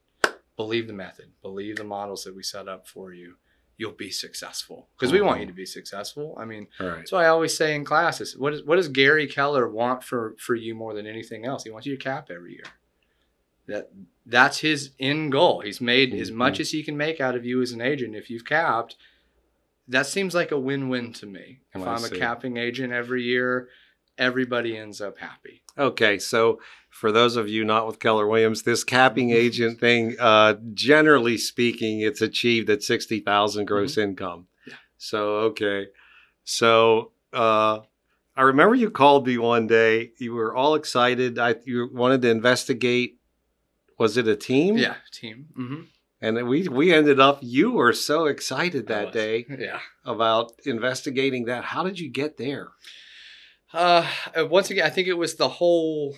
believe 0.56 0.86
the 0.86 0.92
method, 0.92 1.30
believe 1.42 1.76
the 1.76 1.84
models 1.84 2.24
that 2.24 2.36
we 2.36 2.42
set 2.42 2.68
up 2.68 2.86
for 2.86 3.12
you, 3.14 3.36
you'll 3.80 3.92
be 3.92 4.10
successful. 4.10 4.88
Because 4.94 5.10
we 5.10 5.22
want 5.22 5.40
you 5.40 5.46
to 5.46 5.52
oh. 5.52 5.56
be 5.56 5.64
successful. 5.64 6.36
I 6.38 6.44
mean, 6.44 6.66
right. 6.78 7.10
why 7.10 7.24
I 7.24 7.28
always 7.28 7.56
say 7.56 7.74
in 7.74 7.86
classes, 7.86 8.36
what, 8.36 8.52
is, 8.52 8.62
what 8.62 8.76
does 8.76 8.88
Gary 8.88 9.26
Keller 9.26 9.66
want 9.70 10.04
for, 10.04 10.36
for 10.38 10.54
you 10.54 10.74
more 10.74 10.92
than 10.92 11.06
anything 11.06 11.46
else? 11.46 11.64
He 11.64 11.70
wants 11.70 11.86
you 11.86 11.96
to 11.96 12.02
cap 12.02 12.28
every 12.30 12.52
year. 12.52 12.64
That 13.68 13.90
that's 14.26 14.58
his 14.58 14.90
end 15.00 15.32
goal. 15.32 15.60
He's 15.60 15.80
made 15.80 16.12
as 16.12 16.30
much 16.30 16.54
mm-hmm. 16.54 16.60
as 16.60 16.70
he 16.72 16.82
can 16.82 16.98
make 16.98 17.22
out 17.22 17.34
of 17.34 17.46
you 17.46 17.62
as 17.62 17.72
an 17.72 17.80
agent. 17.80 18.14
If 18.14 18.28
you've 18.28 18.44
capped, 18.44 18.96
that 19.88 20.06
seems 20.06 20.34
like 20.34 20.50
a 20.50 20.58
win-win 20.58 21.14
to 21.14 21.26
me. 21.26 21.60
Oh, 21.74 21.80
if 21.80 21.86
Oh, 21.86 21.90
I 21.90 21.94
I'm 21.94 22.04
a 22.04 22.10
capping 22.10 22.58
agent 22.58 22.92
every 22.92 23.22
year, 23.22 23.68
everybody 24.20 24.76
ends 24.76 25.00
up 25.00 25.18
happy. 25.18 25.62
Okay, 25.76 26.18
so 26.18 26.60
for 26.90 27.10
those 27.10 27.34
of 27.36 27.48
you 27.48 27.64
not 27.64 27.86
with 27.86 27.98
Keller 27.98 28.26
Williams, 28.28 28.62
this 28.62 28.84
capping 28.84 29.30
agent 29.44 29.80
thing, 29.80 30.14
uh, 30.20 30.54
generally 30.74 31.38
speaking, 31.38 32.00
it's 32.02 32.20
achieved 32.20 32.70
at 32.70 32.82
sixty 32.84 33.18
thousand 33.18 33.64
gross 33.64 33.96
income. 33.98 34.46
Yeah. 34.66 34.74
So 34.98 35.22
okay, 35.50 35.86
so 36.44 37.12
uh, 37.32 37.80
I 38.36 38.42
remember 38.42 38.74
you 38.74 38.90
called 38.90 39.26
me 39.26 39.38
one 39.38 39.66
day. 39.66 40.12
You 40.18 40.34
were 40.34 40.54
all 40.54 40.74
excited. 40.76 41.38
I 41.38 41.56
you 41.64 41.88
wanted 41.92 42.22
to 42.22 42.30
investigate. 42.30 43.16
Was 43.98 44.16
it 44.16 44.28
a 44.28 44.36
team? 44.36 44.76
Yeah, 44.78 44.94
team. 45.12 45.46
Mm-hmm. 45.58 45.80
And 46.22 46.48
we 46.48 46.68
we 46.68 46.92
ended 46.92 47.18
up. 47.20 47.38
You 47.40 47.72
were 47.72 47.92
so 47.94 48.26
excited 48.26 48.86
that 48.88 49.12
day 49.12 49.46
Yeah. 49.58 49.80
about 50.04 50.52
investigating 50.64 51.46
that. 51.46 51.64
How 51.64 51.82
did 51.82 51.98
you 51.98 52.10
get 52.10 52.36
there? 52.36 52.68
Uh, 53.72 54.06
uh, 54.38 54.46
once 54.46 54.70
again, 54.70 54.86
I 54.86 54.90
think 54.90 55.08
it 55.08 55.14
was 55.14 55.36
the 55.36 55.48
whole 55.48 56.16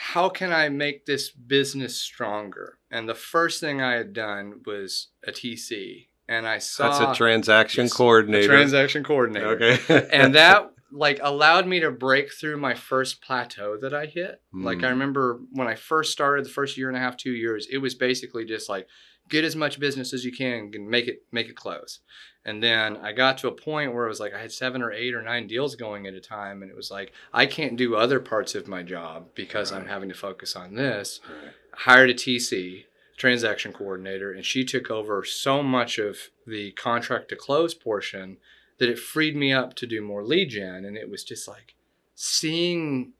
how 0.00 0.28
can 0.28 0.52
I 0.52 0.68
make 0.68 1.06
this 1.06 1.30
business 1.30 2.00
stronger? 2.00 2.78
And 2.90 3.08
the 3.08 3.14
first 3.16 3.60
thing 3.60 3.82
I 3.82 3.94
had 3.94 4.12
done 4.12 4.60
was 4.64 5.08
a 5.26 5.32
TC, 5.32 6.06
and 6.28 6.46
I 6.46 6.58
saw 6.58 6.88
That's 6.88 7.00
a 7.00 7.16
transaction 7.16 7.84
Yes, 7.84 7.92
a 7.92 7.96
coordinator. 7.96 8.46
transaction 8.46 9.02
coordinator. 9.02 9.48
Okay. 9.60 10.08
and 10.12 10.34
that 10.36 10.70
like 10.92 11.18
allowed 11.22 11.66
me 11.66 11.80
to 11.80 11.90
break 11.90 12.32
through 12.32 12.56
my 12.58 12.74
first 12.74 13.20
plateau 13.22 13.76
that 13.82 13.92
I 13.92 14.06
hit. 14.06 14.40
Like 14.54 14.78
I 14.78 14.86
Mm. 14.86 14.90
remember 14.90 15.40
when 15.50 15.66
I 15.68 15.74
first 15.74 16.12
started 16.12 16.44
the 16.46 16.50
first 16.50 16.76
year 16.78 16.88
and 16.88 16.96
a 16.96 17.00
half, 17.00 17.16
two 17.16 17.32
years, 17.32 17.66
it 17.70 17.78
was 17.78 17.94
basically 17.94 18.44
just 18.46 18.68
like 18.68 18.86
get 19.28 19.44
as 19.44 19.54
much 19.56 19.78
business 19.80 20.14
as 20.14 20.24
you 20.24 20.32
can 20.32 20.70
and 20.72 20.88
make 20.88 21.06
it 21.08 21.18
make 21.32 21.48
it 21.48 21.56
close. 21.56 22.00
And 22.48 22.62
then 22.62 22.96
I 22.96 23.12
got 23.12 23.36
to 23.38 23.48
a 23.48 23.52
point 23.52 23.92
where 23.92 24.06
it 24.06 24.08
was 24.08 24.20
like 24.20 24.32
I 24.32 24.40
had 24.40 24.52
seven 24.52 24.80
or 24.80 24.90
eight 24.90 25.14
or 25.14 25.20
nine 25.20 25.46
deals 25.46 25.76
going 25.76 26.06
at 26.06 26.14
a 26.14 26.20
time, 26.20 26.62
and 26.62 26.70
it 26.70 26.76
was 26.76 26.90
like 26.90 27.12
I 27.32 27.44
can't 27.44 27.76
do 27.76 27.94
other 27.94 28.20
parts 28.20 28.54
of 28.54 28.66
my 28.66 28.82
job 28.82 29.26
because 29.34 29.70
I'm 29.70 29.86
having 29.86 30.08
to 30.08 30.14
focus 30.14 30.56
on 30.56 30.74
this 30.74 31.20
Right. 31.28 31.52
hired 31.72 32.08
a 32.08 32.14
TC, 32.14 32.86
transaction 33.18 33.74
coordinator, 33.74 34.32
and 34.32 34.46
she 34.46 34.64
took 34.64 34.90
over 34.90 35.24
so 35.24 35.62
much 35.62 35.98
of 35.98 36.16
the 36.46 36.72
contract 36.72 37.28
to 37.28 37.36
close 37.36 37.74
portion 37.74 38.38
that 38.78 38.88
it 38.88 38.98
freed 38.98 39.36
me 39.36 39.52
up 39.52 39.74
to 39.74 39.86
do 39.86 40.00
more 40.00 40.24
lead 40.24 40.48
gen. 40.48 40.86
And 40.86 40.96
it 40.96 41.10
was 41.10 41.24
just 41.24 41.46
like 41.46 41.74
seeing 42.14 43.12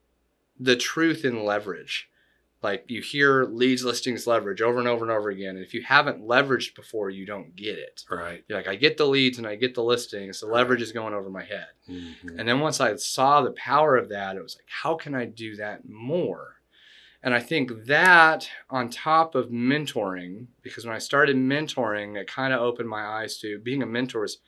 the 0.58 0.76
truth 0.76 1.23
in 1.25 1.44
leverage. 1.44 2.08
Like 2.61 2.87
you 2.88 3.00
hear 3.03 3.45
leads, 3.45 3.85
listings, 3.85 4.27
leverage 4.27 4.61
over 4.61 4.79
and 4.81 4.88
over 4.88 5.05
and 5.05 5.12
over 5.12 5.31
again. 5.31 5.57
And 5.57 5.65
if 5.65 5.75
you 5.75 5.83
haven't 5.83 6.27
leveraged 6.27 6.75
before, 6.75 7.09
you 7.09 7.25
don't 7.25 7.55
get 7.55 7.79
it. 7.79 8.05
Right. 8.11 8.43
You're 8.49 8.59
like, 8.59 8.67
I 8.67 8.75
get 8.75 8.97
the 8.97 9.07
leads 9.07 9.38
and 9.38 9.47
I 9.47 9.55
get 9.55 9.75
the 9.77 9.83
listings. 9.85 10.41
The 10.41 10.47
leverage 10.47 10.83
is 10.83 10.91
going 10.91 11.15
over 11.15 11.31
my 11.31 11.45
head. 11.45 11.69
Mhm. 11.88 12.37
And 12.38 12.49
then 12.49 12.59
once 12.59 12.81
I 12.81 12.97
saw 12.97 13.43
the 13.43 13.53
power 13.53 13.97
of 13.97 14.09
that, 14.09 14.35
it 14.37 14.43
was 14.43 14.57
like, 14.57 14.67
how 14.67 14.97
can 14.97 15.15
I 15.15 15.25
do 15.25 15.55
that 15.57 15.88
more? 15.88 16.57
And 17.23 17.33
I 17.35 17.41
think 17.41 17.85
that 17.87 18.49
on 18.71 18.91
top 18.91 19.35
of 19.37 19.50
mentoring, 19.50 20.47
because 20.62 20.85
when 20.85 20.95
I 20.95 20.99
started 20.99 21.37
mentoring, 21.37 22.17
it 22.17 22.27
kind 22.27 22.53
of 22.53 22.61
opened 22.61 22.88
my 22.88 23.05
eyes 23.05 23.38
to 23.38 23.59
being 23.61 23.83
a 23.83 23.87
mentor 23.87 24.25
is 24.25 24.38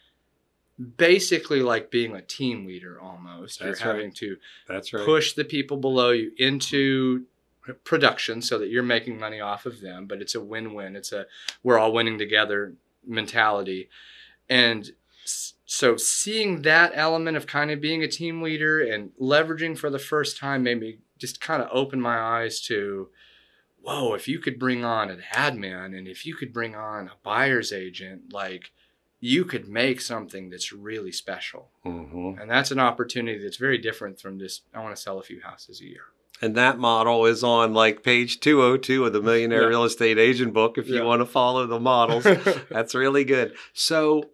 basically 0.97 1.63
like 1.63 1.91
being 1.91 2.15
a 2.15 2.23
team 2.23 2.67
leader 2.67 2.99
almost. 3.01 3.61
That's 3.61 3.81
you're 3.81 3.89
right. 3.93 3.97
having 3.97 4.13
to 4.13 4.37
That's 4.69 4.93
right. 4.93 5.05
push 5.05 5.35
the 5.35 5.45
people 5.45 5.77
below 5.77 6.11
you 6.11 6.33
into 6.39 7.27
production 7.75 8.41
so 8.43 8.59
that 8.59 8.69
you're 8.69 8.83
making 8.83 9.19
money 9.19 9.41
off 9.41 9.67
of 9.67 9.81
them 9.81 10.07
but 10.07 10.21
it's 10.21 10.35
a 10.35 10.41
win-win 10.41 10.97
it's 10.97 11.13
a 11.13 11.27
we're 11.63 11.79
all 11.79 11.93
winning 11.93 12.19
together 12.19 12.75
mentality 13.07 13.89
and 14.49 14.91
so 15.25 15.97
seeing 15.97 16.63
that 16.63 16.93
element 16.95 17.37
of 17.37 17.47
kind 17.47 17.71
of 17.71 17.81
being 17.81 18.03
a 18.03 18.09
team 18.09 18.43
leader 18.43 18.81
and 18.81 19.11
leveraging 19.21 19.79
for 19.79 19.91
the 19.91 19.99
first 19.99 20.37
time 20.39 20.63
made 20.63 20.81
me 20.81 20.99
just 21.19 21.41
kind 21.41 21.63
of 21.63 21.69
open 21.73 22.01
my 22.01 22.19
eyes 22.19 22.61
to 22.61 23.09
whoa 23.83 24.15
if 24.15 24.27
you 24.29 24.39
could 24.39 24.59
bring 24.59 24.85
on 24.85 25.09
an 25.11 25.23
admin 25.35 25.97
and 25.97 26.09
if 26.09 26.27
you 26.27 26.35
could 26.35 26.53
bring 26.53 26.75
on 26.75 27.07
a 27.09 27.13
buyer's 27.23 27.73
agent 27.73 28.33
like 28.33 28.73
you 29.23 29.45
could 29.45 29.69
make 29.69 30.01
something 30.01 30.49
that's 30.51 30.73
really 30.73 31.13
special 31.13 31.71
Mhm. 31.85 32.41
and 32.41 32.51
that's 32.51 32.71
an 32.71 32.79
opportunity 32.81 33.39
that's 33.43 33.59
very 33.59 33.79
different 33.79 34.19
from 34.21 34.39
just 34.39 34.63
I 34.75 34.81
want 34.81 34.97
to 34.97 35.01
sell 35.01 35.19
a 35.19 35.23
few 35.23 35.41
houses 35.43 35.81
a 35.81 35.85
year. 35.87 36.05
And 36.43 36.55
that 36.57 36.79
model 36.79 37.27
is 37.27 37.45
on 37.45 37.75
like 37.75 38.03
page 38.03 38.41
202 38.41 39.05
of 39.05 39.13
the 39.13 39.21
Millionaire 39.21 39.63
Yeah. 39.63 39.69
Real 39.69 39.85
Estate 39.85 40.19
Agent 40.19 40.55
book 40.55 40.79
if 40.79 40.87
Yeah. 40.89 41.01
you 41.01 41.05
want 41.05 41.21
to 41.21 41.27
follow 41.27 41.67
the 41.67 41.81
models. 41.81 42.25
That's 42.71 42.95
really 42.95 43.25
good. 43.25 43.55
So, 43.75 44.31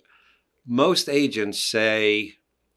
most 0.67 1.09
agents 1.09 1.61
say, 1.61 2.35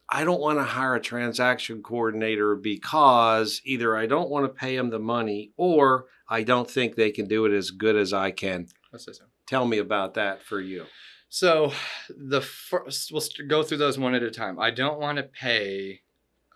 I 0.08 0.24
don't 0.24 0.40
want 0.40 0.58
to 0.58 0.64
hire 0.64 0.96
a 0.96 1.00
transaction 1.00 1.82
coordinator 1.82 2.56
because 2.56 3.60
either 3.64 3.96
I 3.96 4.06
don't 4.06 4.30
want 4.30 4.44
to 4.46 4.48
pay 4.48 4.76
them 4.76 4.90
the 4.90 4.98
money 4.98 5.52
or 5.56 6.06
I 6.28 6.42
don't 6.42 6.70
think 6.70 6.94
they 6.96 7.10
can 7.10 7.26
do 7.26 7.44
it 7.46 7.52
as 7.52 7.70
good 7.70 7.96
as 7.96 8.12
I 8.12 8.30
can. 8.32 8.66
So. 8.96 9.12
Tell 9.46 9.66
me 9.66 9.78
about 9.78 10.14
that 10.14 10.42
for 10.42 10.60
you. 10.60 10.86
So 11.28 11.72
the 12.08 12.40
first, 12.40 13.12
we'll 13.12 13.22
go 13.48 13.62
through 13.62 13.78
those 13.78 13.98
one 13.98 14.14
at 14.14 14.22
a 14.22 14.30
time. 14.32 14.58
I 14.58 14.70
don't 14.72 14.98
want 14.98 15.18
to 15.18 15.24
pay. 15.24 16.00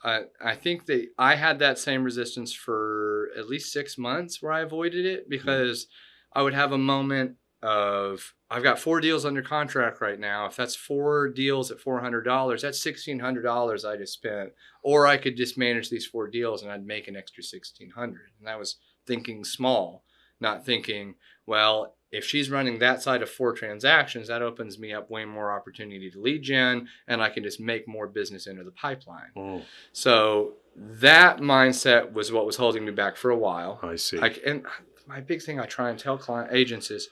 Uh, 0.05 0.25
I 0.45 0.55
think 0.55 0.85
that 0.87 1.07
I 1.19 1.35
had 1.35 1.59
that 1.61 1.79
same 1.79 2.05
resistance 2.05 2.53
for 2.53 3.31
at 3.39 3.49
least 3.49 3.73
six 3.73 3.97
months 3.97 4.43
where 4.43 4.53
I 4.53 4.61
avoided 4.61 5.07
it 5.07 5.31
because 5.31 5.87
I 6.35 6.43
would 6.43 6.53
have 6.53 6.73
a 6.73 6.79
moment 6.79 7.37
of 7.63 8.35
I've 8.51 8.63
got 8.63 8.79
four 8.79 9.01
deals 9.01 9.25
under 9.25 9.41
contract 9.41 10.03
right 10.03 10.21
now. 10.21 10.45
If 10.45 10.57
that's 10.57 10.77
four 10.77 11.31
deals 11.31 11.71
at 11.71 11.81
four 11.81 12.01
hundred 12.01 12.23
dollars, 12.23 12.61
that's 12.61 12.83
sixteen 12.83 13.19
hundred 13.19 13.43
dollars 13.43 13.87
I 13.87 13.97
just 13.97 14.13
spent. 14.13 14.51
Or 14.83 15.07
I 15.07 15.17
could 15.17 15.39
just 15.39 15.57
manage 15.57 15.89
these 15.89 16.07
four 16.07 16.29
deals 16.29 16.63
and 16.63 16.71
I'd 16.71 16.85
make 16.85 17.09
an 17.09 17.17
extra 17.17 17.43
sixteen 17.43 17.91
hundred. 17.91 18.29
And 18.39 18.47
that 18.47 18.59
was 18.59 18.77
thinking 19.07 19.43
small, 19.43 20.05
not 20.39 20.67
thinking 20.67 21.15
well. 21.47 21.97
If 22.15 22.25
she's 22.25 22.51
running 22.51 22.79
that 22.79 23.03
side 23.03 23.23
of 23.23 23.31
four 23.31 23.53
transactions, 23.53 24.29
that 24.29 24.43
opens 24.43 24.79
me 24.79 24.93
up 24.93 25.11
way 25.11 25.25
more 25.25 25.53
opportunity 25.53 26.11
to 26.11 26.21
lead 26.21 26.43
gen, 26.43 26.89
and 27.09 27.23
I 27.23 27.29
can 27.31 27.43
just 27.43 27.61
make 27.61 27.89
more 27.89 28.07
business 28.07 28.47
into 28.47 28.65
the 28.65 28.71
pipeline. 28.71 29.31
Mm, 29.37 29.63
So 29.93 30.55
that 30.77 31.39
mindset 31.39 32.13
was 32.13 32.33
what 32.33 32.47
was 32.47 32.57
holding 32.57 32.85
me 32.85 32.93
back 32.93 33.17
for 33.17 33.31
a 33.31 33.37
while. 33.37 33.79
I 33.83 33.97
see. 33.97 34.19
I, 34.21 34.35
and 34.47 34.65
my 35.07 35.21
big 35.21 35.43
thing 35.43 35.61
I 35.61 35.67
try 35.67 35.91
and 35.91 35.99
tell 35.99 36.17
client 36.17 36.51
agents 36.53 36.91
is 36.91 37.09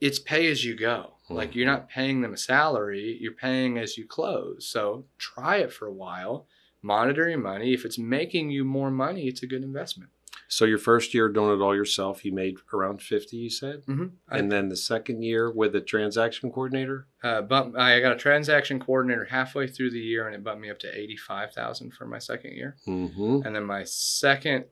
it's 0.00 0.18
pay 0.18 0.50
as 0.50 0.64
you 0.64 0.76
go. 0.76 1.14
Like 1.30 1.54
you're 1.54 1.66
not 1.66 1.88
paying 1.88 2.20
them 2.20 2.34
a 2.34 2.36
salary, 2.36 3.16
you're 3.18 3.32
paying 3.32 3.78
as 3.78 3.96
you 3.96 4.06
close. 4.06 4.66
So 4.66 5.06
try 5.16 5.58
it 5.58 5.72
for 5.72 5.86
a 5.86 5.92
while, 5.92 6.46
monitor 6.82 7.26
your 7.26 7.38
money. 7.38 7.72
If 7.72 7.86
it's 7.86 7.98
making 7.98 8.50
you 8.50 8.64
more 8.64 8.90
money, 8.90 9.28
it's 9.28 9.42
a 9.42 9.46
good 9.46 9.62
investment. 9.62 10.10
So 10.54 10.66
your 10.66 10.76
first 10.76 11.14
year 11.14 11.30
doing 11.30 11.58
it 11.58 11.62
all 11.62 11.74
yourself, 11.74 12.26
you 12.26 12.32
made 12.32 12.58
around 12.74 13.00
fifty. 13.00 13.38
You 13.38 13.48
said, 13.48 13.86
Mm-hmm. 13.86 14.08
and 14.30 14.52
then 14.52 14.68
the 14.68 14.76
second 14.76 15.22
year 15.22 15.50
with 15.50 15.74
a 15.74 15.80
transaction 15.80 16.52
coordinator. 16.52 17.06
uh, 17.24 17.40
bump, 17.40 17.74
I 17.74 18.00
got 18.00 18.12
a 18.12 18.16
transaction 18.16 18.78
coordinator 18.78 19.24
halfway 19.24 19.66
through 19.66 19.92
the 19.92 19.98
year, 19.98 20.26
and 20.26 20.34
it 20.34 20.44
bumped 20.44 20.60
me 20.60 20.68
up 20.68 20.78
to 20.80 20.94
eighty-five 20.94 21.52
thousand 21.52 21.94
for 21.94 22.04
my 22.06 22.18
second 22.18 22.52
year. 22.52 22.76
Mm-hmm. 22.86 23.46
And 23.46 23.56
then 23.56 23.64
my 23.64 23.84
second 23.84 24.66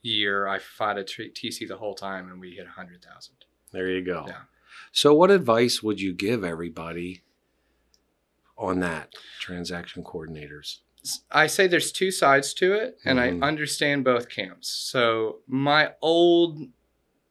year, 0.00 0.46
I 0.48 0.58
fought 0.58 0.96
a 0.96 1.04
t- 1.04 1.30
TC 1.34 1.68
the 1.68 1.76
whole 1.76 1.94
time, 1.94 2.30
and 2.30 2.40
we 2.40 2.52
hit 2.52 2.66
a 2.66 2.70
hundred 2.70 3.04
thousand. 3.04 3.34
There 3.72 3.90
you 3.90 4.02
go. 4.02 4.24
Yeah. 4.26 4.42
So, 4.92 5.12
what 5.12 5.30
advice 5.30 5.82
would 5.82 6.00
you 6.00 6.14
give 6.14 6.44
everybody 6.44 7.20
on 8.56 8.80
that 8.80 9.12
transaction 9.38 10.02
coordinators? 10.02 10.78
I 11.30 11.46
say 11.46 11.66
there's 11.66 11.92
two 11.92 12.10
sides 12.10 12.54
to 12.54 12.72
it, 12.72 12.98
and 13.04 13.18
Mhm. 13.18 13.42
I 13.42 13.46
understand 13.46 14.04
both 14.04 14.28
camps. 14.28 14.68
So 14.68 15.40
my 15.46 15.92
old 16.00 16.68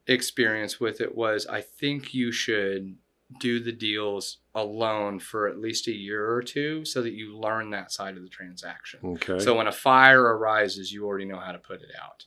experience 0.06 0.78
with 0.78 1.00
it 1.00 1.14
was 1.14 1.46
I 1.46 1.60
think 1.60 2.14
you 2.14 2.30
should 2.32 2.96
do 3.40 3.58
the 3.58 3.72
deals 3.72 4.38
alone 4.54 5.18
for 5.18 5.48
at 5.48 5.58
least 5.58 5.88
a 5.88 5.92
year 5.92 6.30
or 6.30 6.42
two 6.42 6.84
so 6.84 7.02
that 7.02 7.12
you 7.12 7.36
learn 7.36 7.70
that 7.70 7.90
side 7.90 8.16
of 8.16 8.22
the 8.22 8.28
transaction. 8.28 9.00
Okay. 9.02 9.40
So 9.40 9.56
when 9.56 9.66
a 9.66 9.72
fire 9.72 10.22
arises, 10.22 10.92
you 10.92 11.04
already 11.04 11.24
know 11.24 11.40
how 11.40 11.50
to 11.52 11.58
put 11.58 11.82
it 11.82 11.90
out. 12.00 12.24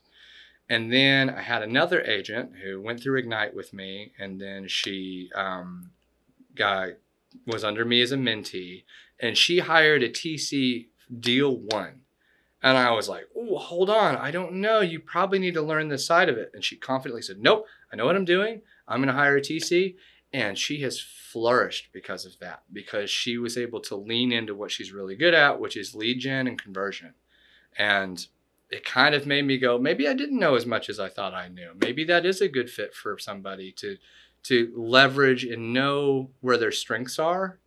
And 0.68 0.92
then 0.92 1.30
I 1.30 1.42
had 1.42 1.64
another 1.64 2.02
agent 2.02 2.58
who 2.62 2.82
went 2.82 3.02
through 3.02 3.18
Ignite 3.18 3.56
with 3.56 3.74
me, 3.74 4.12
and 4.20 4.40
then 4.42 4.68
she 4.68 5.32
um, 5.34 5.92
got 6.54 6.90
was 7.48 7.64
under 7.64 7.86
me 7.86 8.02
as 8.02 8.12
a 8.12 8.18
mentee, 8.18 8.84
and 9.20 9.38
she 9.38 9.60
hired 9.60 10.04
a 10.04 10.10
TC 10.10 10.89
deal 11.18 11.56
one. 11.58 12.02
And 12.62 12.78
I 12.78 12.92
was 12.92 13.08
like, 13.08 13.28
"Oh, 13.36 13.58
hold 13.58 13.90
on, 13.90 14.18
I 14.18 14.32
don't 14.32 14.54
know. 14.54 14.82
You 14.82 15.00
probably 15.00 15.40
need 15.40 15.54
to 15.54 15.62
learn 15.62 15.88
this 15.88 16.06
side 16.06 16.30
of 16.30 16.38
it." 16.38 16.52
And 16.54 16.64
she 16.64 16.76
confidently 16.76 17.22
said, 17.22 17.40
"Nope, 17.40 17.66
I 17.92 17.96
know 17.96 18.06
what 18.06 18.16
I'm 18.16 18.26
doing. 18.26 18.62
I'm 18.88 19.00
going 19.00 19.08
to 19.08 19.14
hire 19.14 19.38
a 19.38 19.42
TC." 19.42 19.96
And 20.34 20.58
she 20.58 20.82
has 20.82 21.00
flourished 21.00 21.90
because 21.92 22.26
of 22.26 22.38
that, 22.40 22.64
because 22.72 23.10
she 23.10 23.38
was 23.38 23.58
able 23.58 23.80
to 23.82 23.96
lean 23.96 24.32
into 24.32 24.54
what 24.54 24.72
she's 24.72 24.92
really 24.92 25.16
good 25.16 25.34
at, 25.34 25.60
which 25.60 25.76
is 25.76 25.96
lead 25.96 26.20
gen 26.20 26.48
and 26.48 26.62
conversion. 26.62 27.14
And 27.78 28.28
it 28.70 28.86
kind 28.86 29.16
of 29.16 29.26
made 29.26 29.46
me 29.46 29.58
go, 29.58 29.80
maybe 29.80 30.08
I 30.08 30.14
didn't 30.14 30.40
know 30.40 30.56
as 30.56 30.66
much 30.66 30.90
as 30.90 31.00
I 31.00 31.10
thought 31.10 31.34
I 31.34 31.48
knew. 31.48 31.72
Maybe 31.80 32.04
that 32.06 32.26
is 32.26 32.42
a 32.42 32.48
good 32.48 32.70
fit 32.70 32.94
for 32.94 33.18
somebody 33.18 33.72
to 33.74 33.98
to 34.42 34.72
leverage 34.74 35.44
and 35.44 35.74
know 35.74 36.32
where 36.40 36.58
their 36.58 36.72
strengths 36.72 37.20
are. 37.20 37.60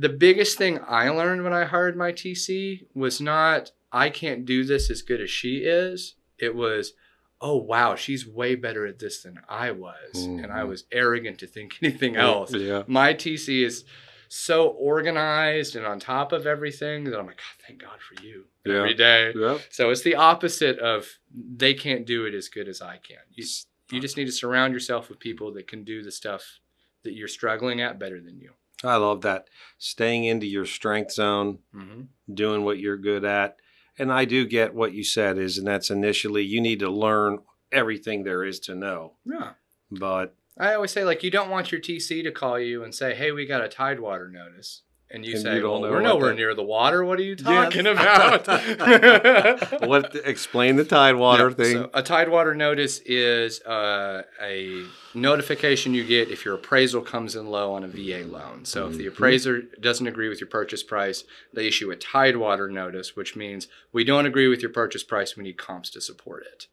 The 0.00 0.08
biggest 0.08 0.56
thing 0.56 0.78
I 0.86 1.08
learned 1.10 1.42
when 1.44 1.52
I 1.52 1.64
hired 1.64 1.96
my 1.96 2.12
TC 2.12 2.86
was 2.94 3.20
not 3.20 3.72
I 3.92 4.10
can't 4.10 4.44
do 4.44 4.64
this 4.64 4.90
as 4.90 5.02
good 5.02 5.20
as 5.20 5.30
she 5.30 5.58
is. 5.64 6.14
It 6.38 6.54
was, 6.54 6.92
oh 7.40 7.56
wow, 7.56 7.94
she's 7.96 8.26
way 8.26 8.54
better 8.54 8.86
at 8.86 8.98
this 8.98 9.22
than 9.22 9.40
I 9.48 9.70
was. 9.72 10.14
And 10.14 10.46
I 10.52 10.60
Mhm. 10.60 10.68
was 10.68 10.84
arrogant 10.92 11.38
to 11.40 11.46
think 11.46 11.78
anything 11.82 12.14
else 12.16 12.52
Yeah. 12.54 12.84
my 12.86 13.12
TC 13.14 13.62
is 13.64 13.84
so 14.28 14.68
organized 14.68 15.74
and 15.74 15.86
on 15.86 15.98
top 15.98 16.32
of 16.32 16.46
everything 16.46 17.04
that 17.04 17.18
I'm 17.18 17.26
like, 17.26 17.38
God, 17.38 17.64
thank 17.66 17.80
God 17.80 17.98
for 18.00 18.22
you 18.22 18.44
Yeah. 18.66 18.74
every 18.76 18.94
day. 18.94 19.32
Yep. 19.34 19.60
So 19.70 19.90
it's 19.90 20.02
the 20.02 20.16
opposite 20.16 20.78
of 20.78 21.08
they 21.34 21.72
can't 21.74 22.04
do 22.06 22.26
it 22.26 22.34
as 22.34 22.48
good 22.48 22.68
as 22.68 22.82
I 22.82 22.98
can. 22.98 23.18
You, 23.32 23.44
you 23.90 24.00
just 24.00 24.16
need 24.18 24.26
to 24.26 24.32
surround 24.32 24.74
yourself 24.74 25.08
with 25.08 25.18
people 25.18 25.50
that 25.54 25.66
can 25.66 25.82
do 25.82 26.02
the 26.02 26.12
stuff 26.12 26.60
that 27.04 27.14
you're 27.14 27.26
struggling 27.26 27.80
at 27.80 27.98
better 27.98 28.20
than 28.20 28.38
you. 28.38 28.52
I 28.84 28.96
love 28.96 29.22
that. 29.22 29.48
Staying 29.78 30.24
into 30.24 30.46
your 30.46 30.66
strength 30.66 31.12
zone, 31.12 31.58
Mm-hmm. 31.74 32.02
doing 32.32 32.64
what 32.64 32.78
you're 32.78 32.96
good 32.96 33.24
at. 33.24 33.56
And 33.98 34.12
I 34.12 34.24
do 34.24 34.46
get 34.46 34.74
what 34.74 34.92
you 34.92 35.02
said 35.02 35.38
is, 35.38 35.58
and 35.58 35.66
that's 35.66 35.90
initially 35.90 36.44
you 36.44 36.60
need 36.60 36.78
to 36.80 36.90
learn 36.90 37.40
everything 37.72 38.22
there 38.22 38.44
is 38.44 38.60
to 38.60 38.74
know. 38.76 39.14
Yeah. 39.24 39.50
But 39.90 40.34
I 40.56 40.74
always 40.74 40.92
say, 40.92 41.04
like, 41.04 41.22
you 41.24 41.30
don't 41.30 41.50
want 41.50 41.72
your 41.72 41.80
TC 41.80 42.22
to 42.22 42.30
call 42.30 42.58
you 42.60 42.84
and 42.84 42.94
say, 42.94 43.14
hey, 43.14 43.32
we 43.32 43.46
got 43.46 43.64
a 43.64 43.68
Tidewater 43.68 44.28
notice. 44.28 44.82
And 45.10 45.24
you 45.24 45.32
And 45.32 45.42
say, 45.42 45.56
you 45.56 45.62
well, 45.70 45.80
we're 45.80 46.02
nowhere 46.02 46.34
near 46.34 46.54
the 46.54 46.62
water. 46.62 47.02
What 47.02 47.18
are 47.18 47.22
you 47.22 47.34
Yes. 47.38 47.72
talking 47.72 47.86
about? 47.86 48.46
what? 49.88 50.14
Explain 50.24 50.76
the 50.76 50.84
Tidewater 50.84 51.48
Yeah, 51.48 51.54
thing. 51.56 51.72
So 51.76 51.90
a 51.94 52.02
Tidewater 52.02 52.54
notice 52.54 53.00
is 53.06 53.62
uh, 53.62 54.24
a 54.42 54.84
notification 55.14 55.94
you 55.94 56.04
get 56.04 56.28
if 56.28 56.44
your 56.44 56.54
appraisal 56.56 57.00
comes 57.00 57.36
in 57.36 57.46
low 57.46 57.72
on 57.72 57.84
a 57.84 57.88
VA 57.88 58.24
loan. 58.28 58.66
So 58.66 58.86
if 58.86 58.98
the 58.98 59.04
Mhm. 59.06 59.08
appraiser 59.08 59.62
doesn't 59.80 60.06
agree 60.06 60.28
with 60.28 60.40
your 60.40 60.48
purchase 60.48 60.82
price, 60.82 61.24
they 61.54 61.66
issue 61.66 61.90
a 61.90 61.96
Tidewater 61.96 62.68
notice, 62.68 63.16
which 63.16 63.34
means 63.34 63.66
we 63.92 64.04
don't 64.04 64.26
agree 64.26 64.48
with 64.48 64.60
your 64.60 64.70
purchase 64.72 65.02
price. 65.04 65.36
We 65.38 65.42
need 65.44 65.56
comps 65.56 65.88
to 65.90 66.02
support 66.02 66.44
it. 66.52 66.66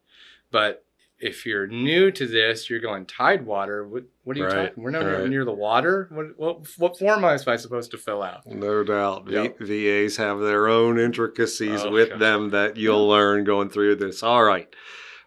But 0.50 0.84
if 1.18 1.46
you're 1.46 1.66
new 1.66 2.10
to 2.10 2.26
this, 2.26 2.68
you're 2.68 2.80
going 2.80 3.06
Tidewater. 3.06 3.86
What, 3.88 4.04
what 4.24 4.36
are 4.36 4.40
you 4.40 4.46
Right, 4.46 4.68
talking? 4.68 4.82
We're 4.82 4.90
not 4.90 5.04
right. 5.06 5.28
near 5.28 5.44
the 5.44 5.52
water. 5.52 6.08
What, 6.10 6.26
what 6.38 6.66
what 6.78 6.98
form 6.98 7.24
am 7.24 7.24
I 7.24 7.36
supposed 7.56 7.90
to 7.92 7.98
fill 7.98 8.22
out? 8.22 8.46
No 8.46 8.84
doubt. 8.84 9.26
V- 9.26 9.52
VAs 9.60 10.16
have 10.18 10.40
their 10.40 10.68
own 10.68 10.98
intricacies 10.98 11.82
Oh, 11.84 11.90
with 11.90 12.10
gosh. 12.10 12.18
them 12.18 12.50
that 12.50 12.76
you'll 12.76 13.08
learn 13.08 13.44
going 13.44 13.70
through 13.70 13.96
this. 13.96 14.22
All 14.22 14.44
right. 14.44 14.68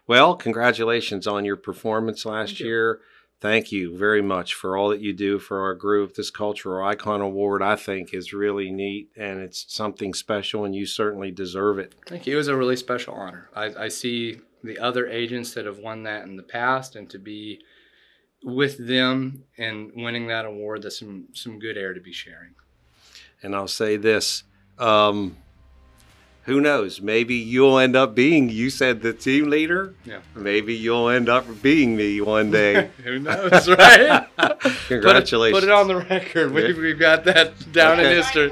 Well, 0.06 0.34
congratulations 0.36 1.26
on 1.26 1.44
your 1.44 1.56
performance 1.56 2.24
last 2.24 2.48
Thank 2.50 2.60
you. 2.60 2.66
year. 2.66 3.00
Thank 3.40 3.72
you 3.72 3.96
very 3.96 4.20
much 4.20 4.52
for 4.52 4.76
all 4.76 4.90
that 4.90 5.00
you 5.00 5.14
do 5.14 5.38
for 5.38 5.60
our 5.62 5.74
group. 5.74 6.14
This 6.14 6.30
Cultural 6.30 6.84
Icon 6.86 7.22
Award, 7.22 7.62
I 7.62 7.74
think, 7.74 8.12
is 8.12 8.34
really 8.34 8.70
neat 8.70 9.08
and 9.16 9.40
it's 9.40 9.64
something 9.72 10.12
special, 10.12 10.64
and 10.66 10.74
you 10.74 10.84
certainly 10.84 11.30
deserve 11.30 11.78
it. 11.78 11.94
Thank 12.06 12.26
you. 12.26 12.34
It 12.34 12.36
was 12.36 12.48
a 12.48 12.56
really 12.56 12.76
special 12.76 13.14
honor. 13.14 13.48
I, 13.56 13.84
I 13.84 13.88
see 13.88 14.40
the 14.62 14.78
other 14.78 15.06
agents 15.08 15.54
that 15.54 15.66
have 15.66 15.78
won 15.78 16.02
that 16.04 16.24
in 16.24 16.36
the 16.36 16.42
past, 16.42 16.96
and 16.96 17.08
to 17.10 17.18
be 17.18 17.60
with 18.42 18.86
them 18.86 19.44
and 19.58 19.92
winning 19.94 20.26
that 20.28 20.44
award, 20.44 20.82
that's 20.82 20.98
some 20.98 21.28
some 21.34 21.58
good 21.58 21.76
air 21.76 21.92
to 21.94 22.00
be 22.00 22.12
sharing. 22.12 22.54
And 23.42 23.54
I'll 23.54 23.68
say 23.68 23.96
this 23.96 24.44
um, 24.78 25.36
who 26.44 26.60
knows? 26.60 27.00
Maybe 27.00 27.34
you'll 27.34 27.78
end 27.78 27.94
up 27.94 28.14
being, 28.14 28.48
you 28.48 28.70
said 28.70 29.02
the 29.02 29.12
team 29.12 29.50
leader. 29.50 29.94
Yeah. 30.04 30.20
Maybe 30.34 30.74
you'll 30.74 31.08
end 31.08 31.28
up 31.28 31.62
being 31.62 31.96
me 31.96 32.20
one 32.20 32.50
day. 32.50 32.90
Who 33.04 33.18
knows, 33.18 33.68
right? 33.68 34.26
Congratulations. 34.88 35.60
Put 35.60 35.62
it, 35.64 35.68
put 35.68 35.68
it 35.68 35.70
on 35.70 35.86
the 35.86 35.96
record. 35.98 36.52
We've, 36.52 36.76
we've 36.76 36.98
got 36.98 37.24
that 37.24 37.72
down 37.72 38.00
Okay. 38.00 38.10
in 38.10 38.16
history. 38.16 38.50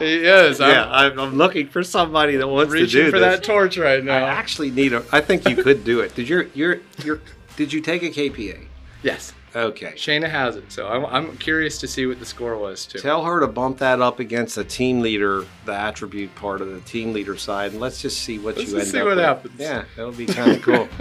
Yes, 0.00 0.60
I'm 0.60 0.70
yeah, 0.70 0.88
I'm, 0.90 1.18
I'm 1.18 1.34
looking 1.36 1.68
for 1.68 1.82
somebody 1.82 2.36
that 2.36 2.46
wants 2.46 2.72
to 2.72 2.80
reaching 2.80 3.04
do 3.06 3.10
for 3.10 3.18
this. 3.18 3.38
that 3.38 3.44
torch 3.44 3.76
right 3.78 4.02
now. 4.02 4.16
I 4.16 4.28
actually 4.28 4.70
need 4.70 4.92
a. 4.92 5.04
I 5.12 5.20
think 5.20 5.48
you 5.48 5.62
could 5.62 5.84
do 5.84 6.00
it. 6.00 6.14
Did 6.14 6.28
your 6.28 6.44
your 6.54 6.80
your 7.04 7.20
Did 7.56 7.72
you 7.72 7.80
take 7.80 8.02
a 8.02 8.10
KPA? 8.10 8.66
Yes, 9.02 9.32
Okay. 9.56 9.92
Shayna 9.92 10.28
has 10.28 10.56
it, 10.56 10.70
so 10.70 10.86
I'm, 10.88 11.06
I'm 11.06 11.36
curious 11.38 11.78
to 11.78 11.88
see 11.88 12.04
what 12.06 12.18
the 12.18 12.26
score 12.26 12.56
was 12.56 12.84
too. 12.84 12.98
Tell 12.98 13.24
her 13.24 13.40
to 13.40 13.46
bump 13.46 13.78
that 13.78 14.00
up 14.00 14.20
against 14.20 14.56
the 14.56 14.64
team 14.64 15.00
leader, 15.00 15.46
the 15.64 15.72
attribute 15.72 16.34
part 16.34 16.60
of 16.60 16.68
the 16.70 16.80
team 16.80 17.12
leader 17.12 17.36
side, 17.36 17.72
and 17.72 17.80
let's 17.80 18.02
just 18.02 18.20
see 18.22 18.38
what 18.38 18.56
Let's 18.56 18.70
you 18.70 18.78
end 18.78 18.88
see 18.88 18.98
up 18.98 19.04
what 19.06 19.16
with. 19.16 19.24
happens. 19.24 19.54
Yeah, 19.58 19.84
that'll 19.96 20.12
be 20.12 20.26
kind 20.26 20.52
of 20.52 20.62
cool. 20.62 20.88